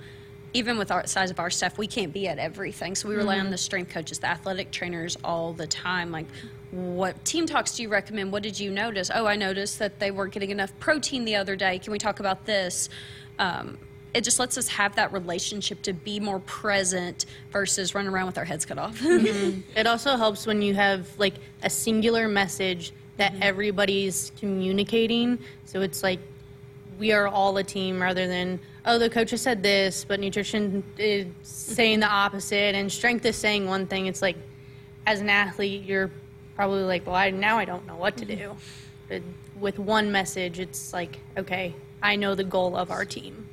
even 0.53 0.77
with 0.77 0.91
our 0.91 1.07
size 1.07 1.31
of 1.31 1.39
our 1.39 1.49
staff, 1.49 1.77
we 1.77 1.87
can't 1.87 2.13
be 2.13 2.27
at 2.27 2.37
everything, 2.37 2.95
so 2.95 3.09
we 3.09 3.15
rely 3.15 3.35
on 3.35 3.43
mm-hmm. 3.43 3.51
the 3.51 3.57
strength 3.57 3.91
coaches, 3.91 4.19
the 4.19 4.27
athletic 4.27 4.71
trainers 4.71 5.17
all 5.23 5.53
the 5.53 5.67
time. 5.67 6.11
Like, 6.11 6.27
what 6.71 7.23
team 7.25 7.45
talks 7.45 7.75
do 7.75 7.83
you 7.83 7.89
recommend? 7.89 8.31
What 8.31 8.43
did 8.43 8.59
you 8.59 8.71
notice? 8.71 9.09
Oh, 9.13 9.25
I 9.25 9.35
noticed 9.35 9.79
that 9.79 9.99
they 9.99 10.11
weren't 10.11 10.33
getting 10.33 10.51
enough 10.51 10.71
protein 10.79 11.25
the 11.25 11.35
other 11.35 11.55
day. 11.55 11.79
Can 11.79 11.91
we 11.91 11.99
talk 11.99 12.19
about 12.19 12.45
this? 12.45 12.89
Um, 13.39 13.77
it 14.13 14.23
just 14.23 14.39
lets 14.39 14.57
us 14.57 14.67
have 14.67 14.95
that 14.95 15.11
relationship 15.11 15.81
to 15.83 15.93
be 15.93 16.19
more 16.19 16.39
present 16.39 17.25
versus 17.51 17.95
running 17.95 18.11
around 18.11 18.27
with 18.27 18.37
our 18.37 18.45
heads 18.45 18.65
cut 18.65 18.77
off. 18.77 18.99
Mm-hmm. 18.99 19.61
It 19.75 19.87
also 19.87 20.17
helps 20.17 20.45
when 20.45 20.61
you 20.61 20.75
have 20.75 21.07
like 21.17 21.33
a 21.63 21.69
singular 21.69 22.27
message 22.27 22.93
that 23.17 23.33
mm-hmm. 23.33 23.43
everybody's 23.43 24.31
communicating. 24.39 25.39
So 25.65 25.81
it's 25.81 26.03
like 26.03 26.19
we 26.99 27.11
are 27.11 27.27
all 27.27 27.57
a 27.57 27.63
team 27.63 27.99
rather 27.99 28.27
than 28.27 28.59
oh 28.85 28.99
the 28.99 29.09
coach 29.09 29.31
has 29.31 29.41
said 29.41 29.63
this, 29.63 30.05
but 30.05 30.19
nutrition 30.19 30.83
is 30.97 31.27
saying 31.43 31.99
the 31.99 32.07
opposite, 32.07 32.75
and 32.75 32.91
strength 32.91 33.25
is 33.25 33.35
saying 33.35 33.67
one 33.67 33.87
thing. 33.87 34.07
It's 34.07 34.21
like 34.21 34.37
as 35.05 35.21
an 35.21 35.29
athlete, 35.29 35.83
you're 35.83 36.11
probably 36.55 36.83
like, 36.83 37.05
well, 37.05 37.15
I, 37.15 37.29
now 37.31 37.57
I 37.57 37.65
don't 37.65 37.85
know 37.85 37.95
what 37.95 38.17
to 38.17 38.25
do. 38.25 38.35
Mm-hmm. 38.35 38.57
But 39.09 39.21
with 39.59 39.79
one 39.79 40.11
message, 40.11 40.59
it's 40.59 40.93
like 40.93 41.19
okay, 41.37 41.75
I 42.01 42.15
know 42.15 42.35
the 42.35 42.43
goal 42.43 42.75
of 42.75 42.91
our 42.91 43.05
team. 43.05 43.47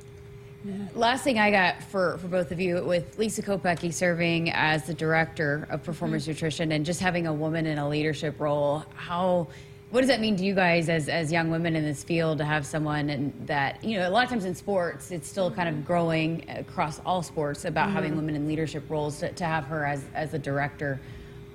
Mm-hmm. 0.65 0.97
Last 0.97 1.23
thing 1.23 1.39
I 1.39 1.49
got 1.49 1.81
for, 1.83 2.19
for 2.19 2.27
both 2.27 2.51
of 2.51 2.59
you 2.59 2.83
with 2.83 3.17
Lisa 3.17 3.41
Kopecki 3.41 3.91
serving 3.91 4.51
as 4.51 4.85
the 4.85 4.93
director 4.93 5.67
of 5.71 5.81
performance 5.83 6.23
mm-hmm. 6.23 6.31
nutrition 6.31 6.71
and 6.71 6.85
just 6.85 6.99
having 6.99 7.25
a 7.25 7.33
woman 7.33 7.65
in 7.65 7.79
a 7.79 7.89
leadership 7.89 8.39
role, 8.39 8.85
how 8.93 9.47
what 9.91 10.01
does 10.01 10.07
that 10.07 10.21
mean 10.21 10.37
to 10.37 10.43
you 10.43 10.55
guys 10.55 10.89
as, 10.89 11.09
as 11.09 11.31
young 11.31 11.51
women 11.51 11.75
in 11.75 11.83
this 11.83 12.03
field 12.03 12.39
to 12.39 12.45
have 12.45 12.65
someone 12.65 13.09
and 13.09 13.33
that 13.45 13.83
you 13.83 13.99
know 13.99 14.07
a 14.07 14.09
lot 14.09 14.23
of 14.23 14.29
times 14.29 14.45
in 14.45 14.55
sports 14.55 15.11
it's 15.11 15.27
still 15.27 15.51
kind 15.51 15.69
of 15.69 15.75
mm-hmm. 15.75 15.83
growing 15.83 16.49
across 16.49 16.99
all 17.05 17.21
sports 17.21 17.65
about 17.65 17.87
mm-hmm. 17.87 17.95
having 17.95 18.15
women 18.15 18.35
in 18.35 18.47
leadership 18.47 18.83
roles 18.89 19.19
to, 19.19 19.31
to 19.33 19.43
have 19.43 19.65
her 19.65 19.85
as, 19.85 20.03
as 20.13 20.31
the 20.31 20.39
director 20.39 20.99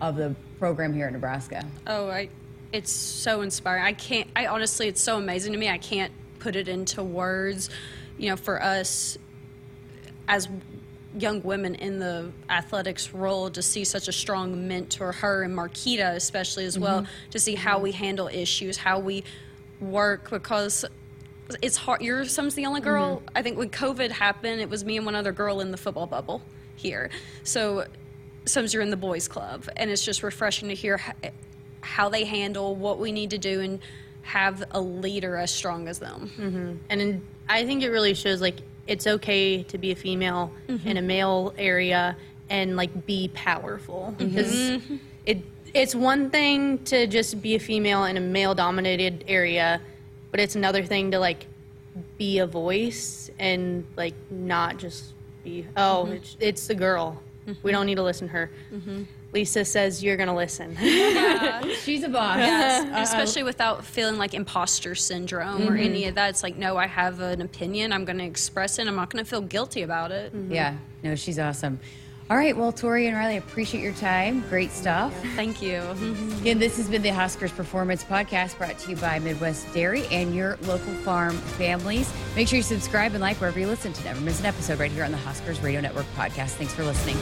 of 0.01 0.16
the 0.16 0.35
program 0.59 0.92
here 0.92 1.07
in 1.07 1.12
Nebraska. 1.14 1.64
Oh, 1.87 2.09
I 2.09 2.29
it's 2.72 2.92
so 2.92 3.40
inspiring. 3.42 3.85
I 3.85 3.92
can't. 3.92 4.29
I 4.35 4.46
honestly, 4.46 4.88
it's 4.88 5.01
so 5.01 5.16
amazing 5.16 5.53
to 5.53 5.59
me. 5.59 5.68
I 5.68 5.79
can't 5.79 6.12
put 6.38 6.57
it 6.57 6.68
into 6.68 7.03
words. 7.03 7.70
You 8.18 8.31
know, 8.31 8.37
for 8.37 8.62
us 8.62 9.16
as 10.29 10.49
young 11.18 11.42
women 11.42 11.74
in 11.76 11.98
the 11.98 12.31
athletics 12.50 13.12
role 13.12 13.50
to 13.50 13.62
see 13.62 13.85
such 13.85 14.09
a 14.09 14.12
strong 14.12 14.68
mentor, 14.68 15.12
her 15.12 15.42
and 15.42 15.57
Marquita 15.57 16.14
especially 16.14 16.64
as 16.66 16.79
well, 16.79 17.02
Mm-hmm. 17.02 17.31
to 17.31 17.38
see 17.38 17.55
how 17.55 17.79
we 17.79 17.92
handle 17.92 18.29
issues, 18.29 18.76
how 18.76 18.98
we 18.98 19.24
work 19.81 20.31
because 20.31 20.85
it's 21.62 21.76
hard. 21.76 22.00
You're 22.02 22.24
Sum's 22.24 22.55
the 22.55 22.66
only 22.66 22.81
girl. 22.81 23.16
Mm-hmm. 23.16 23.29
I 23.37 23.42
think 23.42 23.57
when 23.59 23.70
COVID 23.70 24.11
happened, 24.11 24.61
it 24.61 24.68
was 24.68 24.85
me 24.85 24.96
and 24.96 25.07
one 25.07 25.14
other 25.14 25.33
girl 25.33 25.61
in 25.61 25.70
the 25.70 25.76
football 25.76 26.07
bubble 26.07 26.42
here. 26.74 27.11
So 27.44 27.87
Sum's 28.44 28.74
you're 28.74 28.83
in 28.83 28.90
the 28.90 28.96
boys 28.96 29.29
club, 29.29 29.68
and 29.76 29.90
it's 29.90 30.05
just 30.05 30.22
refreshing 30.22 30.68
to 30.68 30.74
hear 30.74 30.96
how, 30.98 31.12
how 31.81 32.09
they 32.09 32.24
handle 32.24 32.74
what 32.74 32.98
we 32.98 33.12
need 33.12 33.31
to 33.31 33.38
do 33.38 33.61
and 33.61 33.79
have 34.22 34.64
a 34.72 34.81
leader 34.81 35.37
as 35.37 35.52
strong 35.52 35.88
as 35.88 35.98
them. 36.00 36.81
And 36.90 37.00
in, 37.00 37.26
I 37.48 37.64
think 37.64 37.83
it 37.85 37.90
really 37.90 38.14
shows 38.14 38.40
like 38.40 38.57
it's 38.87 39.07
okay 39.07 39.62
to 39.64 39.79
be 39.79 39.92
a 39.92 39.96
female 39.96 40.53
mm-hmm. 40.68 40.88
in 40.88 40.96
a 40.96 41.03
male 41.03 41.55
area 41.59 42.16
and 42.49 42.77
like 42.77 43.07
be 43.07 43.29
powerful. 43.35 44.14
Mm-hmm. 44.18 44.29
Because 44.29 44.53
mm-hmm. 44.53 44.96
it 45.25 45.42
it's 45.75 45.94
one 45.94 46.31
thing 46.31 46.79
to 46.85 47.07
just 47.07 47.42
be 47.42 47.55
a 47.55 47.59
female 47.59 48.05
in 48.05 48.16
a 48.16 48.20
male 48.20 48.55
dominated 48.55 49.25
area, 49.29 49.81
but 50.31 50.40
it's 50.40 50.57
another 50.57 50.85
thing 50.85 51.11
to 51.11 51.18
like 51.18 51.46
be 52.18 52.38
a 52.38 52.46
voice 52.46 53.31
and 53.38 53.85
like 53.96 54.14
not 54.31 54.79
just 54.79 55.12
be 55.44 55.66
oh 55.77 56.07
it's, 56.07 56.37
it's 56.40 56.66
the 56.66 56.75
girl. 56.75 57.20
We 57.62 57.70
don't 57.70 57.87
need 57.87 57.94
to 57.94 58.03
listen 58.03 58.27
to 58.27 58.33
her. 58.33 58.51
Lisa 59.37 59.66
says 59.66 60.03
you're 60.03 60.16
gonna 60.16 60.35
listen. 60.35 60.75
She's 61.83 62.03
a 62.03 62.09
boss. 62.09 62.38
Yes, 62.38 63.11
especially 63.11 63.42
without 63.42 63.85
feeling 63.85 64.16
like 64.16 64.33
imposter 64.33 64.94
syndrome 64.94 65.68
or 65.68 65.77
any 65.77 66.01
mm-hmm. 66.01 66.09
of 66.09 66.14
that. 66.14 66.31
It's 66.31 66.42
like, 66.42 66.57
no, 66.57 66.79
I 66.79 66.87
have 66.87 67.20
an 67.20 67.42
opinion. 67.42 67.92
I'm 67.92 68.07
going 68.07 68.16
to 68.16 68.25
express 68.25 68.79
it. 68.79 68.88
I'm 68.88 68.96
not 68.96 69.11
going 69.11 69.22
to 69.22 69.29
feel 69.29 69.42
guilty 69.42 69.83
about 69.83 70.11
it. 70.11 70.35
Mm-hmm. 70.35 70.55
Yeah. 70.55 70.79
No, 71.03 71.14
she's 71.16 71.38
awesome. 71.38 71.79
All 72.31 72.37
right. 72.38 72.57
Well, 72.57 72.72
Tori 72.72 73.07
and 73.09 73.14
Riley, 73.14 73.37
appreciate 73.37 73.83
your 73.83 73.92
time. 73.92 74.40
Great 74.49 74.72
stuff. 74.72 75.14
Thank 75.37 75.61
you. 75.61 75.81
Again, 76.40 76.59
this 76.59 76.79
has 76.79 76.88
been 76.88 77.03
the 77.03 77.11
Huskers 77.11 77.53
Performance 77.53 78.05
Podcast 78.05 78.57
brought 78.57 78.79
to 78.79 78.90
you 78.90 78.96
by 78.96 79.18
Midwest 79.18 79.70
Dairy 79.75 80.07
and 80.07 80.35
your 80.35 80.57
local 80.62 80.94
farm 80.94 81.37
families. 81.37 82.11
Make 82.35 82.49
sure 82.49 82.57
you 82.57 82.62
subscribe 82.62 83.12
and 83.12 83.20
like 83.20 83.37
wherever 83.37 83.61
you 83.61 83.66
listen 83.66 83.92
to 83.92 84.05
never 84.05 84.20
miss 84.22 84.40
an 84.40 84.46
episode 84.46 84.81
right 84.81 84.90
here 84.90 85.05
on 85.05 85.12
the 85.12 85.18
Huskers 85.18 85.61
Radio 85.61 85.83
Network 85.83 86.07
podcast. 86.16 86.53
Thanks 86.53 86.72
for 86.72 86.85
listening. 86.85 87.16